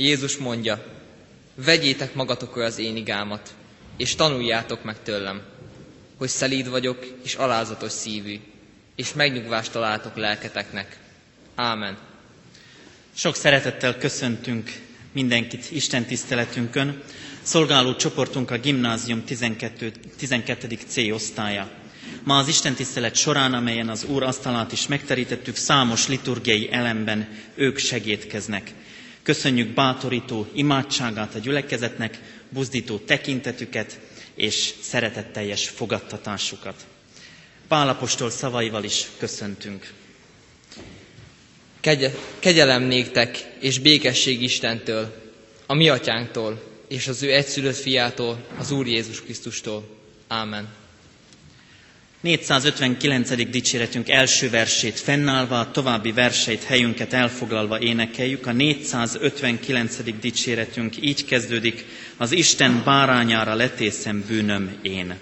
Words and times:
Jézus 0.00 0.36
mondja, 0.36 0.84
vegyétek 1.54 2.14
magatokra 2.14 2.64
az 2.64 2.78
én 2.78 2.96
igámat, 2.96 3.54
és 3.96 4.14
tanuljátok 4.14 4.84
meg 4.84 5.02
tőlem, 5.02 5.42
hogy 6.18 6.28
szelíd 6.28 6.68
vagyok 6.70 7.06
és 7.24 7.34
alázatos 7.34 7.92
szívű, 7.92 8.40
és 8.96 9.12
megnyugvást 9.12 9.72
találtok 9.72 10.16
lelketeknek. 10.16 10.98
Ámen. 11.54 11.98
Sok 13.14 13.34
szeretettel 13.36 13.96
köszöntünk 13.98 14.72
mindenkit 15.12 15.70
Isten 15.70 16.04
tiszteletünkön. 16.04 17.02
Szolgáló 17.42 17.94
csoportunk 17.96 18.50
a 18.50 18.58
gimnázium 18.58 19.24
12. 19.24 19.92
12. 20.18 20.78
C 20.86 20.96
osztálya. 21.12 21.70
Ma 22.24 22.36
az 22.38 22.48
Isten 22.48 22.74
tisztelet 22.74 23.14
során, 23.16 23.54
amelyen 23.54 23.88
az 23.88 24.04
Úr 24.04 24.22
asztalát 24.22 24.72
is 24.72 24.86
megterítettük, 24.86 25.56
számos 25.56 26.08
liturgiai 26.08 26.72
elemben 26.72 27.28
ők 27.54 27.78
segítkeznek. 27.78 28.72
Köszönjük 29.28 29.68
bátorító 29.68 30.46
imádságát 30.52 31.34
a 31.34 31.38
gyülekezetnek, 31.38 32.18
buzdító 32.48 32.98
tekintetüket 32.98 33.98
és 34.34 34.74
szeretetteljes 34.80 35.68
fogadtatásukat. 35.68 36.86
Pálapostól 37.68 38.30
szavaival 38.30 38.84
is 38.84 39.06
köszöntünk. 39.18 39.92
Kegy- 41.80 42.16
kegyelem 42.38 42.82
néktek 42.82 43.44
és 43.60 43.78
békesség 43.78 44.42
Istentől, 44.42 45.32
a 45.66 45.74
mi 45.74 45.88
atyánktól 45.88 46.62
és 46.88 47.06
az 47.08 47.22
ő 47.22 47.32
egyszülött 47.32 47.76
fiától, 47.76 48.46
az 48.58 48.70
Úr 48.70 48.86
Jézus 48.86 49.22
Krisztustól. 49.22 49.88
Ámen. 50.28 50.68
459. 52.20 53.50
dicséretünk 53.50 54.08
első 54.08 54.50
versét 54.50 54.98
fennállva, 54.98 55.58
a 55.60 55.70
további 55.70 56.12
verseit 56.12 56.62
helyünket 56.64 57.12
elfoglalva 57.12 57.80
énekeljük. 57.80 58.46
A 58.46 58.52
459. 58.52 59.96
dicséretünk 60.20 60.94
így 61.02 61.24
kezdődik, 61.24 61.84
az 62.16 62.32
Isten 62.32 62.82
bárányára 62.84 63.54
letészem 63.54 64.24
bűnöm 64.28 64.78
én. 64.82 65.14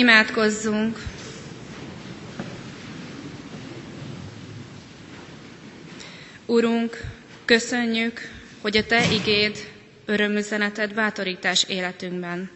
Imádkozzunk! 0.00 0.98
Urunk, 6.46 7.00
köszönjük, 7.44 8.20
hogy 8.60 8.76
a 8.76 8.86
Te 8.86 9.12
igéd, 9.12 9.56
örömüzeneted 10.06 10.94
bátorítás 10.94 11.64
életünkben. 11.68 12.50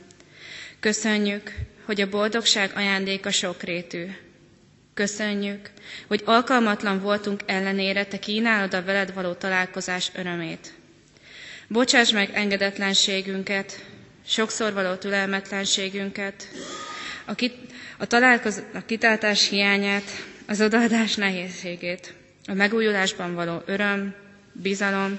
Köszönjük, 0.81 1.52
hogy 1.85 2.00
a 2.00 2.08
boldogság 2.08 2.70
ajándéka 2.75 3.31
sokrétű. 3.31 4.05
Köszönjük, 4.94 5.70
hogy 6.06 6.23
alkalmatlan 6.25 7.00
voltunk 7.00 7.41
ellenére 7.46 8.05
Te 8.06 8.19
kínálod 8.19 8.75
a 8.75 8.85
veled 8.85 9.14
való 9.14 9.32
találkozás 9.32 10.11
örömét. 10.14 10.73
Bocsáss 11.69 12.11
meg 12.11 12.31
engedetlenségünket, 12.35 13.85
sokszor 14.26 14.73
való 14.73 14.94
türelmetlenségünket, 14.94 16.49
a, 17.25 17.35
kit, 17.35 17.55
a, 17.99 18.06
találkoz, 18.06 18.62
a 18.75 18.85
kitáltás 18.85 19.49
hiányát, 19.49 20.11
az 20.47 20.61
odaadás 20.61 21.15
nehézségét, 21.15 22.15
a 22.47 22.53
megújulásban 22.53 23.35
való 23.35 23.62
öröm, 23.67 24.15
bizalom 24.53 25.19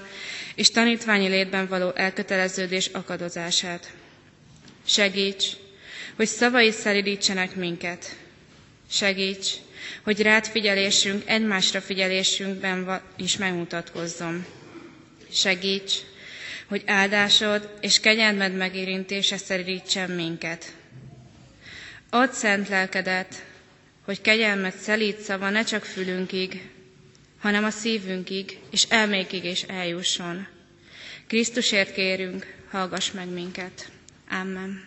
és 0.54 0.70
tanítványi 0.70 1.28
létben 1.28 1.66
való 1.68 1.90
elköteleződés 1.94 2.86
akadozását. 2.86 3.92
Segíts, 4.86 5.44
hogy 6.16 6.26
szavai 6.26 6.70
szelidítsenek 6.70 7.54
minket. 7.56 8.16
Segíts, 8.90 9.48
hogy 10.02 10.22
rád 10.22 10.46
figyelésünk, 10.46 11.22
egymásra 11.26 11.80
figyelésünkben 11.80 13.00
is 13.16 13.36
megmutatkozzon. 13.36 14.44
Segíts, 15.32 15.92
hogy 16.68 16.82
áldásod 16.86 17.70
és 17.80 18.00
kegyelmed 18.00 18.54
megérintése 18.56 19.36
szelidítsen 19.36 20.10
minket. 20.10 20.75
Add 22.16 22.30
szent 22.32 22.68
lelkedet, 22.68 23.44
hogy 24.04 24.20
kegyelmet 24.20 24.78
szelít 24.78 25.20
szava 25.20 25.50
ne 25.50 25.62
csak 25.64 25.84
fülünkig, 25.84 26.70
hanem 27.38 27.64
a 27.64 27.70
szívünkig 27.70 28.58
és 28.70 28.84
elmékig 28.88 29.44
is 29.44 29.62
eljusson. 29.62 30.46
Krisztusért 31.26 31.92
kérünk, 31.92 32.54
hallgass 32.70 33.10
meg 33.10 33.28
minket. 33.28 33.90
Amen. 34.30 34.84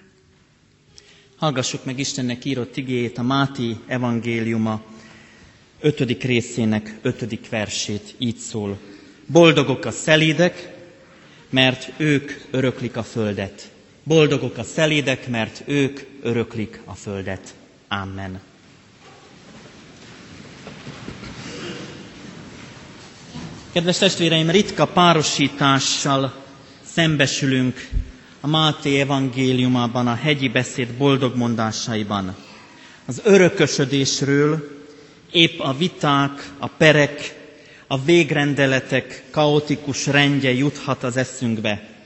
Hallgassuk 1.35 1.85
meg 1.85 1.99
Istennek 1.99 2.45
írott 2.45 2.77
igéjét, 2.77 3.17
a 3.17 3.21
Máté 3.23 3.75
evangéliuma 3.87 4.83
ötödik 5.79 6.23
részének 6.23 6.95
ötödik 7.01 7.49
versét 7.49 8.15
így 8.17 8.37
szól. 8.37 8.79
Boldogok 9.25 9.85
a 9.85 9.91
szelídek, 9.91 10.69
mert 11.49 11.91
ők 11.97 12.31
öröklik 12.51 12.95
a 12.97 13.03
földet. 13.03 13.71
Boldogok 14.09 14.57
a 14.57 14.63
szelídek, 14.63 15.27
mert 15.27 15.63
ők 15.65 15.99
öröklik 16.21 16.81
a 16.85 16.93
földet. 16.93 17.53
Amen. 17.87 18.39
Kedves 23.71 23.97
testvéreim, 23.97 24.49
ritka 24.49 24.85
párosítással 24.85 26.33
szembesülünk 26.83 27.89
a 28.41 28.47
Máté 28.47 28.99
evangéliumában, 28.99 30.07
a 30.07 30.15
hegyi 30.15 30.47
beszéd 30.49 30.93
boldog 30.93 31.35
mondásaiban. 31.35 32.35
Az 33.05 33.21
örökösödésről 33.23 34.79
épp 35.31 35.59
a 35.59 35.73
viták, 35.77 36.49
a 36.57 36.67
perek, 36.67 37.35
a 37.87 38.01
végrendeletek 38.03 39.23
kaotikus 39.31 40.05
rendje 40.07 40.53
juthat 40.53 41.03
az 41.03 41.17
eszünkbe. 41.17 41.98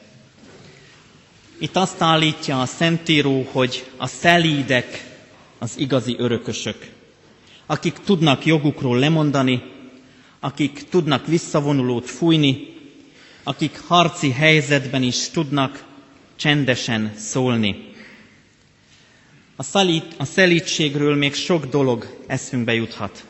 Itt 1.58 1.76
azt 1.76 2.02
állítja 2.02 2.62
a 2.62 2.66
Szentíró, 2.66 3.48
hogy 3.52 3.86
a 3.98 4.08
szelídek 4.08 5.12
az 5.60 5.74
igazi 5.78 6.16
örökösök, 6.18 6.90
akik 7.66 7.94
tudnak 7.94 8.46
jogukról 8.46 9.00
lemondani, 9.00 9.64
akik 10.40 10.84
tudnak 10.90 11.28
visszavonulót 11.28 12.10
fújni, 12.10 12.68
akik 13.44 13.80
harci 13.88 14.32
helyzetben 14.32 15.04
is 15.04 15.30
tudnak 15.30 15.84
csendesen 16.36 17.14
szólni. 17.18 17.92
A, 19.56 19.64
szalít, 19.64 20.06
a 20.18 20.26
szelítségről 20.26 21.16
még 21.16 21.34
sok 21.34 21.66
dolog 21.66 22.18
eszünkbe 22.28 22.74
juthat. 22.74 23.26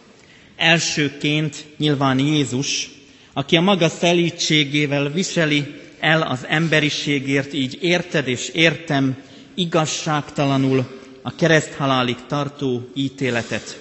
Elsőként 0.55 1.65
nyilván 1.77 2.19
Jézus, 2.19 2.89
aki 3.33 3.55
a 3.55 3.61
maga 3.61 3.89
szelítségével 3.89 5.09
viseli 5.11 5.81
el 6.03 6.21
az 6.21 6.45
emberiségért, 6.47 7.53
így 7.53 7.77
érted 7.81 8.27
és 8.27 8.49
értem 8.49 9.17
igazságtalanul 9.53 10.99
a 11.21 11.35
kereszthalálig 11.35 12.15
tartó 12.27 12.89
ítéletet. 12.93 13.79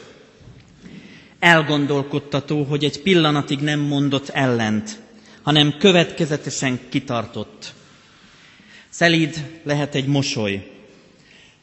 Elgondolkodtató, 1.39 2.63
hogy 2.63 2.85
egy 2.85 3.03
pillanatig 3.03 3.59
nem 3.59 3.81
mondott 3.81 4.29
ellent, 4.29 4.99
hanem 5.43 5.75
következetesen 5.79 6.81
kitartott. 6.89 7.73
Szelíd 8.89 9.61
lehet 9.65 9.95
egy 9.95 10.07
mosoly. 10.07 10.71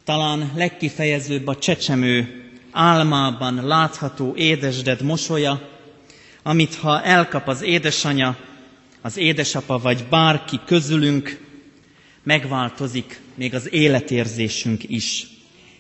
Talán 0.04 0.52
legkifejezőbb 0.56 1.48
a 1.48 1.58
csecsemő 1.58 2.44
álmában 2.72 3.66
látható 3.68 4.34
édesded 4.36 5.02
mosolya, 5.02 5.70
amit 6.44 6.76
ha 6.76 7.02
elkap 7.04 7.48
az 7.48 7.62
édesanya, 7.62 8.38
az 9.02 9.18
édesapa 9.18 9.78
vagy 9.78 10.06
bárki 10.10 10.60
közülünk, 10.66 11.48
megváltozik 12.24 13.22
még 13.36 13.54
az 13.56 13.74
életérzésünk 13.74 14.90
is. 14.90 15.28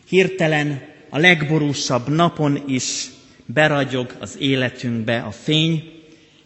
Hirtelen 0.07 0.81
a 1.09 1.17
legborúsabb 1.17 2.07
napon 2.07 2.63
is 2.67 3.09
beragyog 3.45 4.15
az 4.19 4.35
életünkbe 4.39 5.19
a 5.19 5.31
fény, 5.31 5.91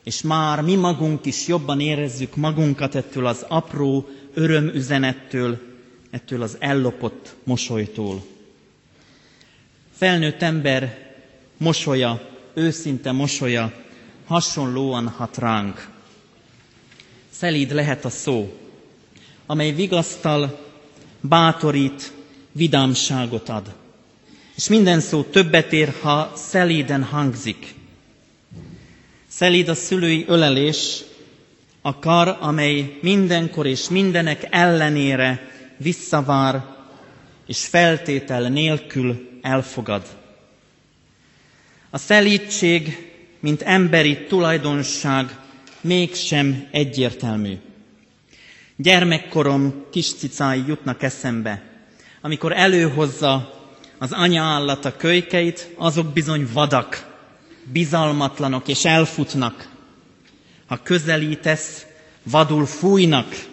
és 0.04 0.22
már 0.22 0.62
mi 0.62 0.76
magunk 0.76 1.26
is 1.26 1.48
jobban 1.48 1.80
érezzük 1.80 2.36
magunkat 2.36 2.96
ettől 2.96 3.26
az 3.26 3.46
apró 3.48 4.10
örömüzenettől, 4.34 5.60
ettől 6.12 6.42
az 6.42 6.58
ellopott 6.60 7.36
mosolytól. 7.44 8.24
Felnőtt 9.96 10.42
ember 10.42 11.14
mosolya, 11.58 12.30
őszinte 12.54 13.12
mosolya 13.12 13.74
hasonlóan 14.26 15.08
hat 15.08 15.38
ránk. 15.38 15.93
Szelíd 17.44 17.72
lehet 17.74 18.06
a 18.06 18.10
szó, 18.10 18.54
amely 19.46 19.72
vigasztal, 19.72 20.60
bátorít, 21.22 22.12
vidámságot 22.52 23.50
ad. 23.50 23.74
És 24.56 24.68
minden 24.68 25.00
szó 25.00 25.24
többet 25.24 25.74
ér, 25.74 25.94
ha 26.02 26.32
szelíden 26.36 27.04
hangzik. 27.04 27.74
Szelíd 29.28 29.68
a 29.70 29.76
szülői 29.76 30.26
ölelés, 30.28 31.02
a 31.82 32.00
kar, 32.00 32.38
amely 32.40 32.98
mindenkor 33.02 33.66
és 33.68 33.90
mindenek 33.90 34.48
ellenére 34.50 35.48
visszavár, 35.78 36.66
és 37.48 37.66
feltétel 37.66 38.42
nélkül 38.50 39.30
elfogad. 39.42 40.04
A 41.90 41.98
szelítség, 41.98 43.12
mint 43.40 43.62
emberi 43.62 44.18
tulajdonság 44.28 45.42
mégsem 45.84 46.68
egyértelmű. 46.72 47.58
Gyermekkorom 48.76 49.86
kis 49.92 50.14
cicái 50.14 50.64
jutnak 50.68 51.04
eszembe. 51.04 51.64
Amikor 52.22 52.52
előhozza 52.52 53.54
az 53.98 54.12
anya 54.12 54.44
állata 54.44 54.96
kölykeit, 54.96 55.70
azok 55.78 56.14
bizony 56.14 56.48
vadak, 56.54 57.12
bizalmatlanok 57.72 58.68
és 58.68 58.86
elfutnak. 58.86 59.70
Ha 60.68 60.80
közelítesz, 60.84 61.86
vadul 62.24 62.66
fújnak, 62.66 63.46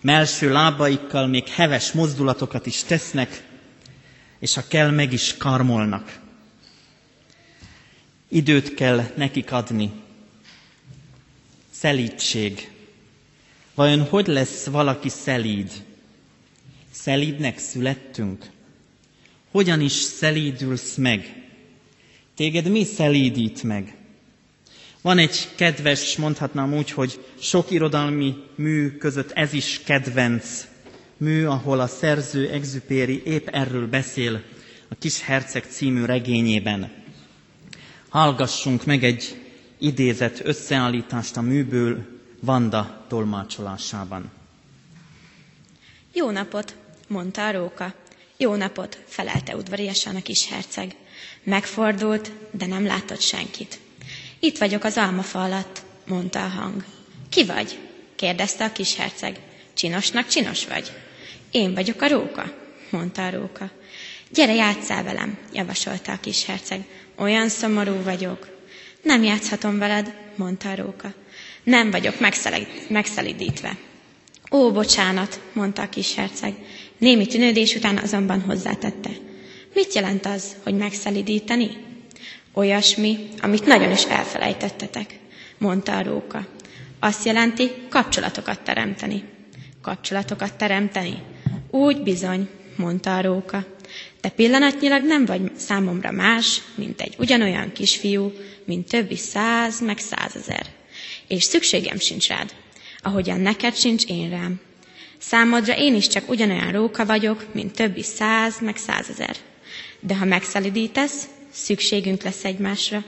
melső 0.00 0.52
lábaikkal 0.52 1.26
még 1.26 1.48
heves 1.48 1.92
mozdulatokat 1.92 2.66
is 2.66 2.82
tesznek, 2.82 3.42
és 4.38 4.54
ha 4.54 4.62
kell, 4.68 4.90
meg 4.90 5.12
is 5.12 5.36
karmolnak. 5.36 6.18
Időt 8.28 8.74
kell 8.74 9.02
nekik 9.16 9.52
adni. 9.52 10.03
Szelídség. 11.84 12.70
Vajon 13.74 14.02
hogy 14.02 14.26
lesz 14.26 14.64
valaki 14.66 15.08
szelíd? 15.08 15.70
Szelídnek 16.90 17.58
születtünk? 17.58 18.44
Hogyan 19.50 19.80
is 19.80 19.92
szelídülsz 19.92 20.94
meg? 20.94 21.42
Téged 22.36 22.70
mi 22.70 22.84
szelídít 22.84 23.62
meg? 23.62 23.94
Van 25.00 25.18
egy 25.18 25.48
kedves, 25.54 26.16
mondhatnám 26.16 26.74
úgy, 26.74 26.90
hogy 26.90 27.20
sok 27.40 27.70
irodalmi 27.70 28.34
mű 28.54 28.90
között 28.96 29.30
ez 29.30 29.52
is 29.52 29.80
kedvenc 29.84 30.66
mű, 31.16 31.44
ahol 31.44 31.80
a 31.80 31.86
szerző 31.86 32.50
Exupéri 32.50 33.22
épp 33.24 33.46
erről 33.48 33.86
beszél 33.88 34.42
a 34.88 34.94
Kis 34.98 35.20
Herceg 35.22 35.64
című 35.68 36.04
regényében. 36.04 36.92
Hallgassunk 38.08 38.84
meg 38.84 39.04
egy 39.04 39.43
idézett 39.84 40.40
összeállítást 40.44 41.36
a 41.36 41.40
műből 41.40 42.06
Vanda 42.40 43.04
tolmácsolásában. 43.08 44.30
Jó 46.12 46.30
napot, 46.30 46.76
mondta 47.08 47.46
a 47.46 47.50
róka. 47.52 47.94
Jó 48.36 48.54
napot, 48.54 48.98
felelte 49.06 49.56
udvariasan 49.56 50.16
a 50.16 50.22
kis 50.22 50.48
herceg. 50.48 50.94
Megfordult, 51.42 52.30
de 52.50 52.66
nem 52.66 52.86
látott 52.86 53.20
senkit. 53.20 53.78
Itt 54.38 54.58
vagyok 54.58 54.84
az 54.84 54.96
almafa 54.96 55.42
alatt, 55.42 55.82
mondta 56.06 56.44
a 56.44 56.48
hang. 56.48 56.84
Ki 57.28 57.44
vagy? 57.44 57.78
kérdezte 58.16 58.64
a 58.64 58.72
kis 58.72 58.96
herceg. 58.96 59.40
Csinosnak 59.74 60.26
csinos 60.26 60.66
vagy? 60.66 60.92
Én 61.50 61.74
vagyok 61.74 62.02
a 62.02 62.08
róka, 62.08 62.52
mondta 62.90 63.26
a 63.26 63.30
róka. 63.30 63.70
Gyere, 64.30 64.54
játsszál 64.54 65.02
velem, 65.04 65.38
javasolta 65.52 66.12
a 66.12 66.20
kis 66.20 66.44
herceg. 66.44 66.84
Olyan 67.16 67.48
szomorú 67.48 68.02
vagyok. 68.02 68.53
Nem 69.04 69.22
játszhatom 69.22 69.78
veled, 69.78 70.14
mondta 70.36 70.70
a 70.70 70.74
róka. 70.76 71.12
Nem 71.62 71.90
vagyok 71.90 72.14
megszelidítve. 72.88 73.76
Ó, 74.50 74.72
bocsánat, 74.72 75.40
mondta 75.52 75.82
a 75.82 75.88
kis 75.88 76.14
herceg. 76.14 76.54
Némi 76.98 77.26
tűnődés 77.26 77.74
után 77.74 77.96
azonban 77.98 78.40
hozzátette. 78.40 79.10
Mit 79.74 79.94
jelent 79.94 80.26
az, 80.26 80.56
hogy 80.62 80.74
megszelidíteni? 80.76 81.68
Olyasmi, 82.54 83.28
amit 83.40 83.66
nagyon 83.66 83.90
is 83.90 84.04
elfelejtettetek, 84.04 85.18
mondta 85.58 85.96
a 85.96 86.02
róka. 86.02 86.46
Azt 87.00 87.24
jelenti 87.24 87.70
kapcsolatokat 87.88 88.60
teremteni. 88.60 89.24
Kapcsolatokat 89.82 90.54
teremteni? 90.56 91.22
Úgy 91.70 92.02
bizony, 92.02 92.48
mondta 92.76 93.16
a 93.16 93.20
róka. 93.22 93.73
Te 94.24 94.30
pillanatnyilag 94.30 95.02
nem 95.04 95.24
vagy 95.24 95.40
számomra 95.56 96.10
más, 96.10 96.60
mint 96.74 97.00
egy 97.00 97.14
ugyanolyan 97.18 97.72
kisfiú, 97.72 98.32
mint 98.64 98.88
többi 98.88 99.16
száz, 99.16 99.80
meg 99.80 99.98
százezer. 99.98 100.66
És 101.28 101.42
szükségem 101.42 101.98
sincs 101.98 102.28
rád, 102.28 102.54
ahogyan 103.02 103.40
neked 103.40 103.76
sincs 103.76 104.04
én 104.04 104.30
rám. 104.30 104.60
Számodra 105.18 105.76
én 105.76 105.94
is 105.94 106.06
csak 106.08 106.28
ugyanolyan 106.28 106.72
róka 106.72 107.06
vagyok, 107.06 107.46
mint 107.54 107.74
többi 107.74 108.02
száz, 108.02 108.60
meg 108.60 108.76
százezer. 108.76 109.36
De 110.00 110.16
ha 110.16 110.24
megszelidítesz, 110.24 111.28
szükségünk 111.52 112.22
lesz 112.22 112.44
egymásra. 112.44 113.04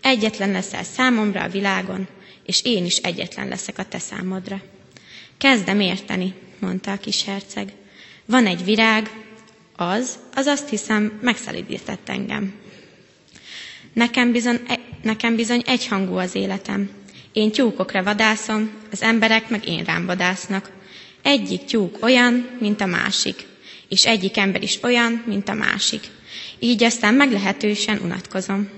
Egyetlen 0.00 0.50
leszel 0.50 0.84
számomra 0.84 1.42
a 1.42 1.48
világon, 1.48 2.08
és 2.46 2.60
én 2.64 2.84
is 2.84 2.96
egyetlen 2.96 3.48
leszek 3.48 3.78
a 3.78 3.84
te 3.84 3.98
számodra. 3.98 4.62
Kezdem 5.38 5.80
érteni, 5.80 6.34
mondta 6.58 6.92
a 6.92 6.96
kis 6.98 7.24
herceg. 7.24 7.72
Van 8.24 8.46
egy 8.46 8.64
virág, 8.64 9.10
az, 9.80 10.18
az 10.34 10.46
azt 10.46 10.68
hiszem 10.68 11.18
megszelidített 11.22 12.08
engem. 12.08 12.54
Nekem 13.92 14.32
bizony, 14.32 14.60
e, 14.68 14.78
nekem 15.02 15.36
bizony 15.36 15.62
egyhangú 15.66 16.14
az 16.16 16.34
életem. 16.34 16.90
Én 17.32 17.50
tyúkokra 17.52 18.02
vadászom, 18.02 18.70
az 18.92 19.02
emberek 19.02 19.48
meg 19.48 19.68
én 19.68 19.84
rám 19.84 20.06
vadásznak. 20.06 20.70
Egyik 21.22 21.64
tyúk 21.64 21.98
olyan, 22.00 22.48
mint 22.60 22.80
a 22.80 22.86
másik, 22.86 23.46
és 23.88 24.06
egyik 24.06 24.36
ember 24.36 24.62
is 24.62 24.78
olyan, 24.82 25.22
mint 25.26 25.48
a 25.48 25.54
másik. 25.54 26.02
Így 26.58 26.84
aztán 26.84 27.14
meglehetősen 27.14 27.98
unatkozom. 28.02 28.68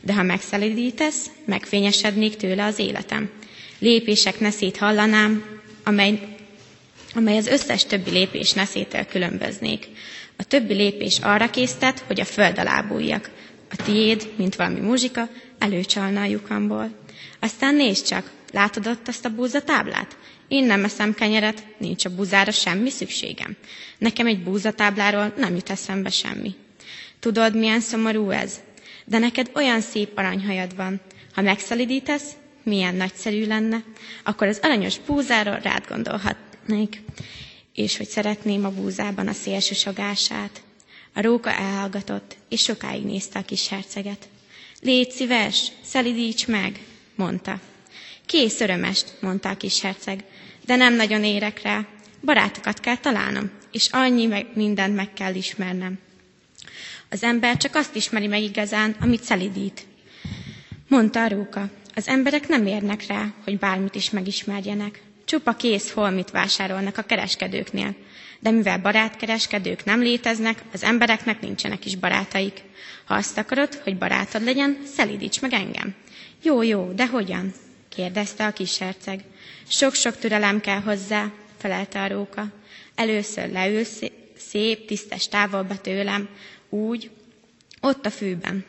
De 0.00 0.14
ha 0.14 0.22
megszelidítesz, 0.22 1.26
megfényesednék 1.44 2.36
tőle 2.36 2.64
az 2.64 2.78
életem. 2.78 3.30
Lépések 3.78 4.40
neszét 4.40 4.76
hallanám, 4.76 5.44
amely, 5.84 6.36
amely 7.14 7.36
az 7.36 7.46
összes 7.46 7.84
többi 7.84 8.10
lépés 8.10 8.52
neszétől 8.52 9.04
különböznék. 9.06 9.86
A 10.38 10.44
többi 10.44 10.74
lépés 10.74 11.18
arra 11.18 11.50
késztet, 11.50 11.98
hogy 12.06 12.20
a 12.20 12.24
föld 12.24 12.58
alá 12.58 12.80
bújjak. 12.82 13.30
A 13.70 13.76
tiéd, 13.84 14.28
mint 14.36 14.56
valami 14.56 14.80
muzsika, 14.80 15.28
előcsalna 15.58 16.20
a 16.20 16.24
lyukamból. 16.26 16.90
Aztán 17.40 17.74
nézd 17.74 18.06
csak, 18.06 18.30
látod 18.52 18.86
ott 18.86 19.08
azt 19.08 19.24
a 19.24 19.34
búzatáblát? 19.34 20.16
Én 20.48 20.64
nem 20.64 20.84
eszem 20.84 21.14
kenyeret, 21.14 21.64
nincs 21.78 22.04
a 22.04 22.14
búzára 22.14 22.50
semmi 22.50 22.90
szükségem. 22.90 23.56
Nekem 23.98 24.26
egy 24.26 24.42
búzatábláról 24.42 25.32
nem 25.36 25.54
jut 25.54 25.70
eszembe 25.70 26.10
semmi. 26.10 26.54
Tudod, 27.20 27.56
milyen 27.56 27.80
szomorú 27.80 28.30
ez? 28.30 28.60
De 29.04 29.18
neked 29.18 29.50
olyan 29.54 29.80
szép 29.80 30.10
aranyhajad 30.18 30.76
van. 30.76 31.00
Ha 31.34 31.42
megszelidítesz, 31.42 32.30
milyen 32.62 32.94
nagyszerű 32.94 33.46
lenne, 33.46 33.82
akkor 34.24 34.46
az 34.46 34.58
aranyos 34.62 34.98
búzáról 35.06 35.58
rád 35.62 35.84
gondolhatnék, 35.88 37.02
és 37.78 37.96
hogy 37.96 38.08
szeretném 38.08 38.64
a 38.64 38.70
búzában 38.70 39.28
a 39.28 39.32
szélsősogását. 39.32 40.62
A 41.14 41.20
róka 41.20 41.50
elhallgatott, 41.52 42.36
és 42.48 42.62
sokáig 42.62 43.04
nézte 43.04 43.38
a 43.38 43.42
kis 43.44 43.68
herceget. 43.68 44.28
Légy 44.80 45.10
szíves, 45.10 45.66
szelidíts 45.84 46.46
meg, 46.46 46.80
mondta. 47.14 47.60
Kész 48.26 48.60
örömest, 48.60 49.12
mondta 49.20 49.48
a 49.48 49.56
kis 49.56 49.80
herceg, 49.80 50.24
de 50.64 50.76
nem 50.76 50.94
nagyon 50.94 51.24
érek 51.24 51.62
rá. 51.62 51.86
Barátokat 52.24 52.80
kell 52.80 52.96
találnom, 52.96 53.50
és 53.72 53.88
annyi 53.92 54.26
meg 54.26 54.46
mindent 54.54 54.94
meg 54.94 55.12
kell 55.12 55.34
ismernem. 55.34 55.98
Az 57.10 57.22
ember 57.22 57.56
csak 57.56 57.74
azt 57.74 57.94
ismeri 57.94 58.26
meg 58.26 58.42
igazán, 58.42 58.96
amit 59.00 59.22
szelidít. 59.22 59.86
Mondta 60.88 61.22
a 61.22 61.28
róka, 61.28 61.70
az 61.94 62.08
emberek 62.08 62.48
nem 62.48 62.66
érnek 62.66 63.06
rá, 63.06 63.34
hogy 63.44 63.58
bármit 63.58 63.94
is 63.94 64.10
megismerjenek. 64.10 65.02
Csupa 65.28 65.52
kész 65.52 65.90
holmit 65.92 66.30
vásárolnak 66.30 66.98
a 66.98 67.02
kereskedőknél. 67.02 67.94
De 68.40 68.50
mivel 68.50 68.78
barátkereskedők 68.78 69.84
nem 69.84 70.00
léteznek, 70.00 70.62
az 70.72 70.82
embereknek 70.82 71.40
nincsenek 71.40 71.84
is 71.86 71.96
barátaik. 71.96 72.62
Ha 73.04 73.14
azt 73.14 73.38
akarod, 73.38 73.74
hogy 73.74 73.98
barátod 73.98 74.42
legyen, 74.44 74.78
szelídíts 74.94 75.40
meg 75.40 75.52
engem. 75.52 75.94
Jó, 76.42 76.62
jó, 76.62 76.92
de 76.92 77.06
hogyan? 77.06 77.52
kérdezte 77.88 78.46
a 78.46 78.52
kis 78.52 78.78
herceg. 78.78 79.20
Sok-sok 79.68 80.16
türelem 80.18 80.60
kell 80.60 80.80
hozzá, 80.80 81.30
felelte 81.58 82.02
a 82.02 82.08
róka. 82.08 82.46
Először 82.94 83.50
leül 83.50 83.84
szép, 84.36 84.86
tisztes 84.86 85.28
távolba 85.28 85.80
tőlem, 85.80 86.28
úgy, 86.68 87.10
ott 87.80 88.06
a 88.06 88.10
fűben. 88.10 88.64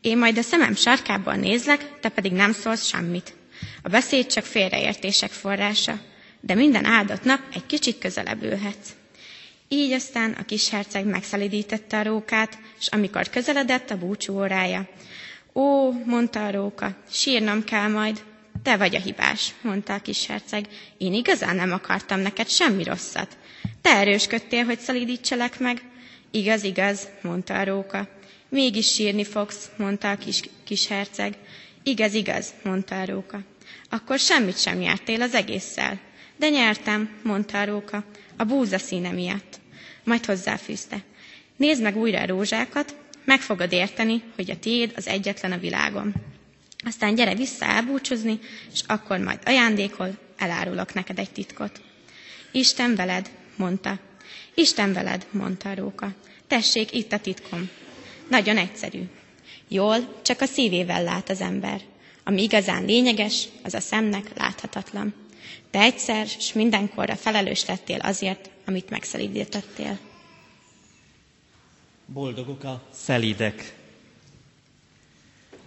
Én 0.00 0.18
majd 0.18 0.38
a 0.38 0.42
szemem 0.42 0.74
sarkából 0.74 1.34
nézlek, 1.34 2.00
te 2.00 2.08
pedig 2.08 2.32
nem 2.32 2.52
szólsz 2.52 2.86
semmit. 2.86 3.36
A 3.82 3.88
beszéd 3.88 4.26
csak 4.26 4.44
félreértések 4.44 5.30
forrása, 5.30 6.00
de 6.40 6.54
minden 6.54 6.84
áldott 6.84 7.24
nap 7.24 7.40
egy 7.54 7.66
kicsit 7.66 7.98
közelebb 7.98 8.42
ülhetsz. 8.42 8.88
Így 9.68 9.92
aztán 9.92 10.32
a 10.32 10.44
kis 10.44 10.68
herceg 10.68 11.04
megszelidítette 11.04 11.98
a 11.98 12.02
rókát, 12.02 12.58
és 12.80 12.86
amikor 12.86 13.28
közeledett 13.28 13.90
a 13.90 13.98
búcsú 13.98 14.34
órája, 14.34 14.88
Ó, 15.58 15.92
mondta 16.04 16.46
a 16.46 16.50
róka, 16.50 16.96
sírnom 17.10 17.64
kell 17.64 17.88
majd. 17.88 18.22
Te 18.62 18.76
vagy 18.76 18.94
a 18.94 19.00
hibás, 19.00 19.54
mondta 19.62 19.94
a 19.94 20.00
kis 20.00 20.26
herceg. 20.26 20.66
Én 20.98 21.14
igazán 21.14 21.56
nem 21.56 21.72
akartam 21.72 22.20
neked 22.20 22.48
semmi 22.48 22.84
rosszat. 22.84 23.36
Te 23.82 23.90
erősködtél, 23.90 24.64
hogy 24.64 24.78
szelídítselek 24.78 25.58
meg. 25.58 25.82
Igaz, 26.30 26.62
igaz, 26.62 27.08
mondta 27.22 27.54
a 27.58 27.64
róka. 27.64 28.08
Mégis 28.48 28.92
sírni 28.92 29.24
fogsz, 29.24 29.70
mondta 29.76 30.10
a 30.10 30.16
kis, 30.16 30.40
kis 30.64 30.86
herceg. 30.86 31.34
Igaz, 31.88 32.14
igaz, 32.14 32.54
mondta 32.62 33.00
a 33.00 33.04
róka. 33.04 33.40
Akkor 33.90 34.18
semmit 34.18 34.60
sem 34.60 34.78
nyertél 34.78 35.22
az 35.22 35.34
egésszel. 35.34 36.00
De 36.36 36.48
nyertem, 36.48 37.10
mondta 37.22 37.60
a 37.60 37.64
róka, 37.64 38.04
a 38.36 38.44
búza 38.44 38.78
színe 38.78 39.10
miatt. 39.10 39.60
Majd 40.04 40.24
hozzáfűzte. 40.24 41.02
Nézd 41.56 41.82
meg 41.82 41.96
újra 41.96 42.20
a 42.20 42.26
rózsákat, 42.26 42.96
meg 43.24 43.40
fogod 43.40 43.72
érteni, 43.72 44.22
hogy 44.34 44.50
a 44.50 44.58
tiéd 44.58 44.92
az 44.96 45.06
egyetlen 45.06 45.52
a 45.52 45.58
világon. 45.58 46.14
Aztán 46.84 47.14
gyere 47.14 47.34
vissza 47.34 47.64
elbúcsúzni, 47.64 48.38
és 48.72 48.80
akkor 48.86 49.18
majd 49.18 49.38
ajándékol, 49.44 50.18
elárulok 50.36 50.94
neked 50.94 51.18
egy 51.18 51.30
titkot. 51.30 51.80
Isten 52.52 52.94
veled, 52.94 53.30
mondta. 53.56 53.98
Isten 54.54 54.92
veled, 54.92 55.26
mondta 55.30 55.70
a 55.70 55.74
róka. 55.74 56.14
Tessék, 56.46 56.92
itt 56.92 57.12
a 57.12 57.18
titkom. 57.18 57.68
Nagyon 58.28 58.56
egyszerű. 58.56 59.02
Jól, 59.68 60.20
csak 60.22 60.40
a 60.40 60.46
szívével 60.46 61.02
lát 61.02 61.30
az 61.30 61.40
ember. 61.40 61.80
Ami 62.24 62.42
igazán 62.42 62.84
lényeges, 62.84 63.48
az 63.62 63.74
a 63.74 63.80
szemnek 63.80 64.36
láthatatlan. 64.36 65.14
Te 65.70 65.80
egyszer, 65.80 66.26
s 66.26 66.52
mindenkorra 66.52 67.16
felelős 67.16 67.66
lettél 67.66 67.98
azért, 67.98 68.50
amit 68.66 68.90
megszelídítettél. 68.90 69.98
Boldogok 72.06 72.64
a 72.64 72.82
szelidek. 72.92 73.74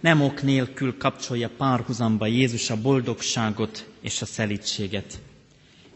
Nem 0.00 0.20
ok 0.22 0.42
nélkül 0.42 0.96
kapcsolja 0.96 1.50
párhuzamba 1.56 2.26
Jézus 2.26 2.70
a 2.70 2.80
boldogságot 2.80 3.88
és 4.00 4.22
a 4.22 4.26
szelítséget. 4.26 5.20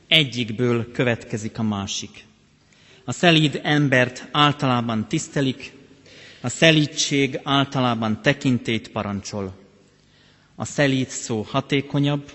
Egyikből 0.08 0.92
következik 0.92 1.58
a 1.58 1.62
másik. 1.62 2.24
A 3.04 3.12
szelíd 3.12 3.60
embert 3.62 4.28
általában 4.32 5.08
tisztelik, 5.08 5.72
a 6.46 6.48
szelítség 6.48 7.40
általában 7.42 8.22
tekintét 8.22 8.88
parancsol. 8.88 9.54
A 10.54 10.64
szelíd 10.64 11.08
szó 11.08 11.42
hatékonyabb, 11.48 12.30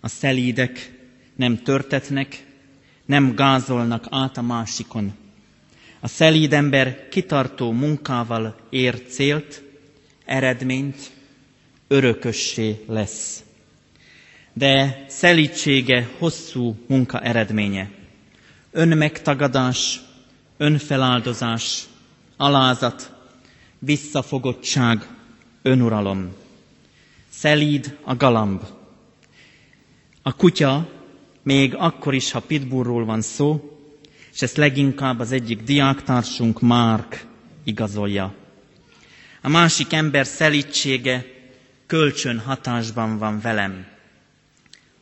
a 0.00 0.08
szelídek 0.08 0.92
nem 1.36 1.62
törtetnek, 1.62 2.46
nem 3.04 3.34
gázolnak 3.34 4.06
át 4.10 4.36
a 4.36 4.42
másikon. 4.42 5.14
A 6.00 6.08
szelíd 6.08 6.52
ember 6.52 7.08
kitartó 7.08 7.72
munkával 7.72 8.56
ér 8.70 9.02
célt, 9.08 9.62
eredményt, 10.24 11.10
örökössé 11.88 12.84
lesz. 12.88 13.42
De 14.52 15.04
szelítsége 15.08 16.08
hosszú 16.18 16.76
munka 16.86 17.20
eredménye. 17.20 17.90
Önmegtagadás, 18.70 20.00
önfeláldozás, 20.56 21.84
alázat, 22.36 23.12
visszafogottság, 23.78 25.08
önuralom. 25.62 26.32
Szelíd 27.28 27.98
a 28.02 28.16
galamb. 28.16 28.62
A 30.22 30.32
kutya 30.36 30.88
még 31.42 31.74
akkor 31.74 32.14
is, 32.14 32.30
ha 32.30 32.40
pitbullról 32.40 33.04
van 33.04 33.20
szó, 33.20 33.78
és 34.32 34.42
ezt 34.42 34.56
leginkább 34.56 35.20
az 35.20 35.32
egyik 35.32 35.62
diáktársunk 35.62 36.60
Márk 36.60 37.26
igazolja. 37.64 38.34
A 39.42 39.48
másik 39.48 39.92
ember 39.92 40.26
szelítsége 40.26 41.26
kölcsön 41.86 42.38
hatásban 42.38 43.18
van 43.18 43.40
velem. 43.40 43.86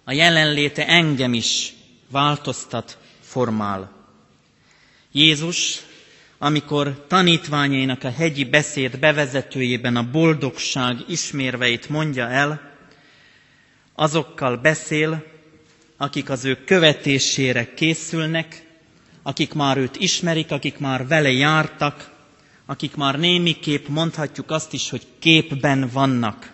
A 0.04 0.12
jelenléte 0.12 0.86
engem 0.86 1.34
is 1.34 1.74
változtat, 2.10 2.98
formál. 3.20 3.92
Jézus, 5.12 5.80
amikor 6.42 7.04
tanítványainak 7.08 8.04
a 8.04 8.11
hegyi 8.11 8.44
beszéd 8.44 8.99
bevezetőjében 8.99 9.96
a 9.96 10.11
boldogság 10.11 10.96
ismérveit 11.08 11.88
mondja 11.88 12.28
el, 12.28 12.61
azokkal 13.94 14.56
beszél, 14.56 15.25
akik 15.96 16.30
az 16.30 16.44
ő 16.44 16.64
követésére 16.64 17.75
készülnek, 17.75 18.66
akik 19.22 19.52
már 19.52 19.76
őt 19.76 19.96
ismerik, 19.96 20.50
akik 20.50 20.78
már 20.78 21.06
vele 21.06 21.30
jártak, 21.30 22.11
akik 22.66 22.96
már 22.96 23.18
némiképp 23.18 23.87
mondhatjuk 23.87 24.50
azt 24.50 24.72
is, 24.72 24.90
hogy 24.90 25.06
képben 25.18 25.88
vannak. 25.92 26.52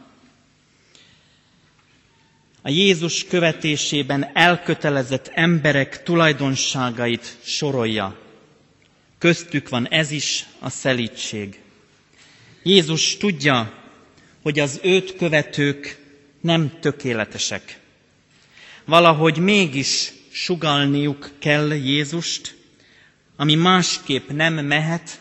A 2.62 2.68
Jézus 2.70 3.24
követésében 3.24 4.30
elkötelezett 4.34 5.30
emberek 5.34 6.02
tulajdonságait 6.02 7.36
sorolja. 7.44 8.26
Köztük 9.18 9.68
van 9.68 9.88
ez 9.88 10.10
is 10.10 10.44
a 10.58 10.70
szelítség. 10.70 11.60
Jézus 12.62 13.16
tudja, 13.16 13.72
hogy 14.42 14.58
az 14.58 14.80
őt 14.82 15.16
követők 15.16 15.98
nem 16.40 16.78
tökéletesek. 16.80 17.78
Valahogy 18.84 19.36
mégis 19.36 20.12
sugalniuk 20.30 21.30
kell 21.38 21.72
Jézust, 21.72 22.56
ami 23.36 23.54
másképp 23.54 24.28
nem 24.28 24.54
mehet, 24.54 25.20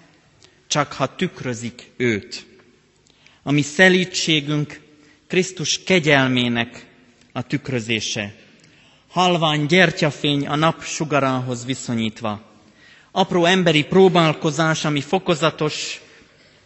csak 0.67 0.93
ha 0.93 1.15
tükrözik 1.15 1.89
őt. 1.97 2.45
Ami 3.43 3.61
szelítségünk 3.61 4.79
Krisztus 5.27 5.83
kegyelmének 5.83 6.85
a 7.31 7.41
tükrözése. 7.41 8.35
Halvány 9.07 9.65
gyertyafény 9.65 10.47
a 10.47 10.55
nap 10.55 10.83
sugarához 10.83 11.65
viszonyítva. 11.65 12.46
Apró 13.17 13.45
emberi 13.45 13.83
próbálkozás, 13.85 14.85
ami 14.85 15.01
fokozatos, 15.01 16.01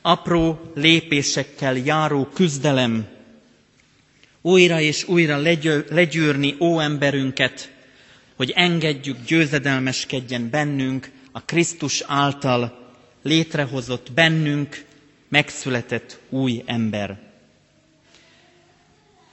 apró 0.02 0.72
lépésekkel 0.76 1.76
járó 1.76 2.26
küzdelem. 2.26 3.08
Újra 4.42 4.80
és 4.80 5.08
újra 5.08 5.38
legyűrni 5.90 6.56
ó 6.60 6.80
emberünket, 6.80 7.72
hogy 8.36 8.52
engedjük 8.56 9.18
győzedelmeskedjen 9.26 10.50
bennünk 10.50 11.12
a 11.32 11.42
Krisztus 11.42 12.04
által 12.08 12.92
létrehozott 13.22 14.12
bennünk 14.12 14.86
megszületett 15.28 16.20
új 16.30 16.64
ember. 16.66 17.20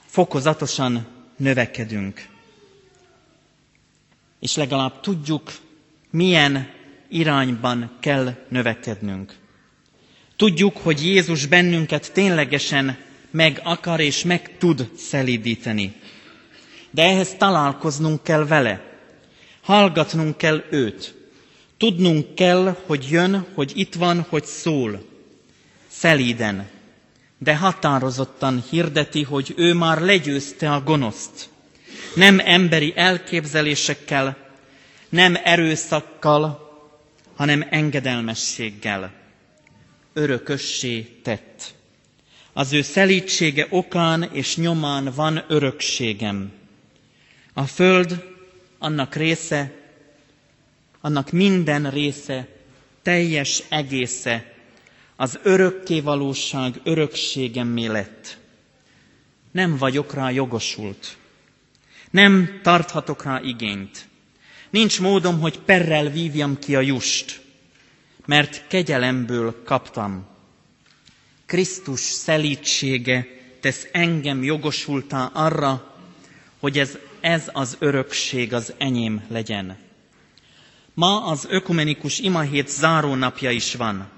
Fokozatosan 0.05 1.07
növekedünk, 1.37 2.27
és 4.39 4.55
legalább 4.55 4.99
tudjuk, 5.01 5.51
milyen 6.09 6.77
irányban 7.09 7.91
kell 7.99 8.35
növekednünk. 8.47 9.35
Tudjuk, 10.35 10.77
hogy 10.77 11.05
Jézus 11.05 11.45
bennünket 11.45 12.13
ténylegesen 12.13 12.97
meg 13.31 13.59
akar 13.63 13.99
és 13.99 14.23
meg 14.23 14.57
tud 14.57 14.89
szelídíteni. 14.97 15.93
De 16.91 17.03
ehhez 17.03 17.35
találkoznunk 17.37 18.23
kell 18.23 18.45
vele. 18.45 18.81
Hallgatnunk 19.61 20.37
kell 20.37 20.63
őt. 20.69 21.15
Tudnunk 21.77 22.35
kell, 22.35 22.75
hogy 22.85 23.07
jön, 23.09 23.45
hogy 23.53 23.71
itt 23.75 23.95
van, 23.95 24.25
hogy 24.29 24.45
szól. 24.45 25.05
Szelíden, 25.87 26.67
de 27.37 27.55
határozottan 27.55 28.63
hirdeti, 28.69 29.23
hogy 29.23 29.53
ő 29.57 29.73
már 29.73 30.01
legyőzte 30.01 30.71
a 30.71 30.81
gonoszt. 30.81 31.49
Nem 32.15 32.41
emberi 32.43 32.93
elképzelésekkel, 32.95 34.37
nem 35.09 35.37
erőszakkal, 35.43 36.68
hanem 37.39 37.67
engedelmességgel. 37.69 39.11
Örökössé 40.13 41.01
tett. 41.01 41.73
Az 42.53 42.73
ő 42.73 42.81
szelítsége 42.81 43.67
okán 43.69 44.23
és 44.23 44.55
nyomán 44.57 45.11
van 45.15 45.43
örökségem. 45.47 46.51
A 47.53 47.65
föld 47.65 48.23
annak 48.77 49.15
része, 49.15 49.71
annak 51.01 51.31
minden 51.31 51.89
része, 51.91 52.47
teljes 53.01 53.63
egésze 53.69 54.53
az 55.15 55.39
örökké 55.43 55.99
valóság 55.99 56.79
örökségemmé 56.83 57.85
lett. 57.85 58.37
Nem 59.51 59.77
vagyok 59.77 60.13
rá 60.13 60.29
jogosult. 60.29 61.17
Nem 62.11 62.59
tarthatok 62.63 63.23
rá 63.23 63.41
igényt. 63.43 64.08
Nincs 64.69 64.99
módom, 64.99 65.39
hogy 65.39 65.59
perrel 65.59 66.09
vívjam 66.09 66.59
ki 66.59 66.75
a 66.75 66.81
just, 66.81 67.41
mert 68.25 68.67
kegyelemből 68.67 69.63
kaptam. 69.63 70.27
Krisztus 71.45 71.99
szelítsége 71.99 73.27
tesz 73.59 73.87
engem 73.91 74.43
jogosultá 74.43 75.25
arra, 75.33 75.95
hogy 76.59 76.79
ez, 76.79 76.97
ez 77.21 77.49
az 77.53 77.75
örökség 77.79 78.53
az 78.53 78.73
enyém 78.77 79.23
legyen. 79.27 79.77
Ma 80.93 81.25
az 81.25 81.45
ökumenikus 81.49 82.19
imahét 82.19 82.67
zárónapja 82.67 83.51
is 83.51 83.75
van. 83.75 84.09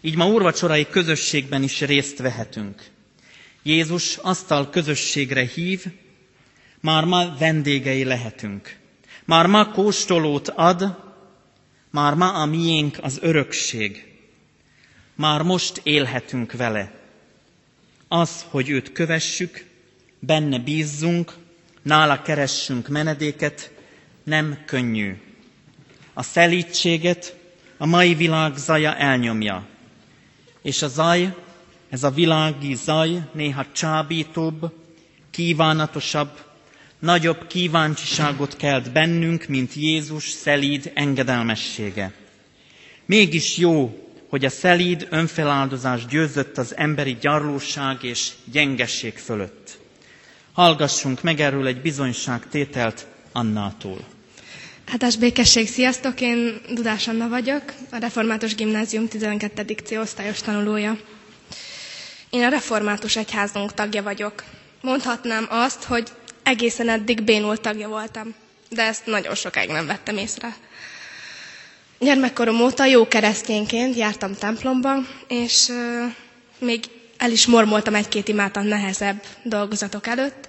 Így 0.00 0.16
ma 0.16 0.26
úrvacsorai 0.26 0.86
közösségben 0.86 1.62
is 1.62 1.80
részt 1.80 2.18
vehetünk. 2.18 2.82
Jézus 3.62 4.16
asztal 4.16 4.70
közösségre 4.70 5.46
hív, 5.46 5.84
már 6.80 7.04
ma 7.04 7.36
vendégei 7.38 8.04
lehetünk. 8.04 8.76
Már 9.28 9.46
ma 9.46 9.70
kóstolót 9.70 10.48
ad, 10.48 10.96
már 11.90 12.14
ma 12.14 12.32
a 12.32 12.44
miénk 12.44 12.98
az 13.02 13.18
örökség. 13.22 14.12
Már 15.14 15.42
most 15.42 15.80
élhetünk 15.82 16.52
vele. 16.52 16.92
Az, 18.08 18.44
hogy 18.50 18.68
őt 18.68 18.92
kövessük, 18.92 19.64
benne 20.18 20.58
bízzunk, 20.58 21.34
nála 21.82 22.22
keressünk 22.22 22.88
menedéket, 22.88 23.72
nem 24.22 24.58
könnyű. 24.66 25.20
A 26.12 26.22
szelítséget 26.22 27.36
a 27.76 27.86
mai 27.86 28.14
világ 28.14 28.56
zaja 28.56 28.94
elnyomja. 28.96 29.66
És 30.62 30.82
a 30.82 30.88
zaj, 30.88 31.34
ez 31.88 32.02
a 32.04 32.10
világi 32.10 32.74
zaj 32.74 33.28
néha 33.32 33.66
csábítóbb, 33.72 34.72
kívánatosabb, 35.30 36.46
nagyobb 36.98 37.46
kíváncsiságot 37.46 38.56
kelt 38.56 38.92
bennünk, 38.92 39.46
mint 39.46 39.74
Jézus 39.74 40.28
szelíd 40.28 40.90
engedelmessége. 40.94 42.12
Mégis 43.06 43.56
jó, 43.56 44.08
hogy 44.28 44.44
a 44.44 44.48
szelíd 44.50 45.06
önfeláldozás 45.10 46.06
győzött 46.06 46.58
az 46.58 46.76
emberi 46.76 47.16
gyarlóság 47.20 48.02
és 48.02 48.28
gyengesség 48.52 49.16
fölött. 49.18 49.78
Hallgassunk 50.52 51.22
meg 51.22 51.40
erről 51.40 51.66
egy 51.66 51.80
bizonyságtételt 51.80 53.06
Annától. 53.32 53.98
Hátás 54.86 55.16
békesség, 55.16 55.68
sziasztok! 55.68 56.20
Én 56.20 56.60
Dudás 56.74 57.08
Anna 57.08 57.28
vagyok, 57.28 57.62
a 57.90 57.96
Református 57.96 58.54
Gimnázium 58.54 59.08
12. 59.08 59.74
C 59.84 59.90
osztályos 59.90 60.40
tanulója. 60.40 60.98
Én 62.30 62.42
a 62.44 62.48
Református 62.48 63.16
Egyházunk 63.16 63.74
tagja 63.74 64.02
vagyok. 64.02 64.44
Mondhatnám 64.80 65.46
azt, 65.50 65.82
hogy 65.84 66.08
egészen 66.48 66.88
eddig 66.88 67.22
bénult 67.22 67.60
tagja 67.60 67.88
voltam, 67.88 68.34
de 68.70 68.82
ezt 68.82 69.06
nagyon 69.06 69.34
sokáig 69.34 69.68
nem 69.70 69.86
vettem 69.86 70.16
észre. 70.16 70.56
Gyermekkorom 71.98 72.60
óta 72.60 72.84
jó 72.84 73.08
keresztényként 73.08 73.96
jártam 73.96 74.34
templomba, 74.34 74.94
és 75.28 75.72
még 76.58 76.84
el 77.16 77.30
is 77.30 77.46
mormoltam 77.46 77.94
egy-két 77.94 78.28
imát 78.28 78.56
a 78.56 78.62
nehezebb 78.62 79.22
dolgozatok 79.42 80.06
előtt, 80.06 80.48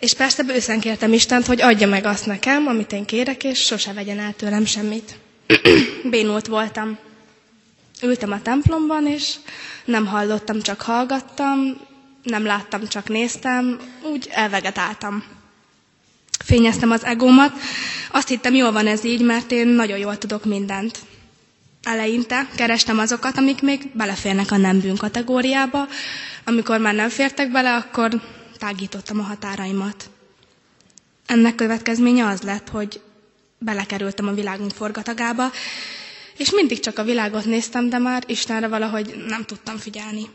és 0.00 0.12
persze 0.14 0.42
bőszen 0.42 0.80
kértem 0.80 1.12
Istent, 1.12 1.46
hogy 1.46 1.60
adja 1.60 1.86
meg 1.88 2.04
azt 2.04 2.26
nekem, 2.26 2.66
amit 2.66 2.92
én 2.92 3.04
kérek, 3.04 3.44
és 3.44 3.58
sose 3.64 3.92
vegyen 3.92 4.18
el 4.18 4.32
tőlem 4.36 4.64
semmit. 4.64 5.14
Bénult 6.10 6.46
voltam. 6.46 6.98
Ültem 8.02 8.32
a 8.32 8.42
templomban, 8.42 9.06
és 9.06 9.34
nem 9.84 10.06
hallottam, 10.06 10.60
csak 10.62 10.80
hallgattam, 10.80 11.85
nem 12.26 12.44
láttam, 12.44 12.88
csak 12.88 13.08
néztem, 13.08 13.78
úgy 14.02 14.28
elvegetáltam. 14.30 15.24
Fényeztem 16.44 16.90
az 16.90 17.04
egómat, 17.04 17.52
azt 18.10 18.28
hittem, 18.28 18.54
jól 18.54 18.72
van 18.72 18.86
ez 18.86 19.04
így, 19.04 19.20
mert 19.22 19.50
én 19.50 19.66
nagyon 19.66 19.98
jól 19.98 20.18
tudok 20.18 20.44
mindent. 20.44 20.98
Eleinte 21.82 22.48
kerestem 22.56 22.98
azokat, 22.98 23.36
amik 23.38 23.62
még 23.62 23.90
beleférnek 23.94 24.50
a 24.50 24.56
nem 24.56 24.80
bűn 24.80 24.96
kategóriába. 24.96 25.86
Amikor 26.44 26.78
már 26.78 26.94
nem 26.94 27.08
fértek 27.08 27.50
bele, 27.50 27.74
akkor 27.74 28.20
tágítottam 28.58 29.18
a 29.20 29.22
határaimat. 29.22 30.10
Ennek 31.26 31.54
következménye 31.54 32.26
az 32.26 32.40
lett, 32.42 32.68
hogy 32.68 33.00
belekerültem 33.58 34.28
a 34.28 34.32
világunk 34.32 34.70
forgatagába, 34.70 35.50
és 36.36 36.50
mindig 36.50 36.80
csak 36.80 36.98
a 36.98 37.04
világot 37.04 37.44
néztem, 37.44 37.88
de 37.88 37.98
már 37.98 38.22
Istenre 38.26 38.68
valahogy 38.68 39.24
nem 39.28 39.44
tudtam 39.44 39.76
figyelni. 39.76 40.26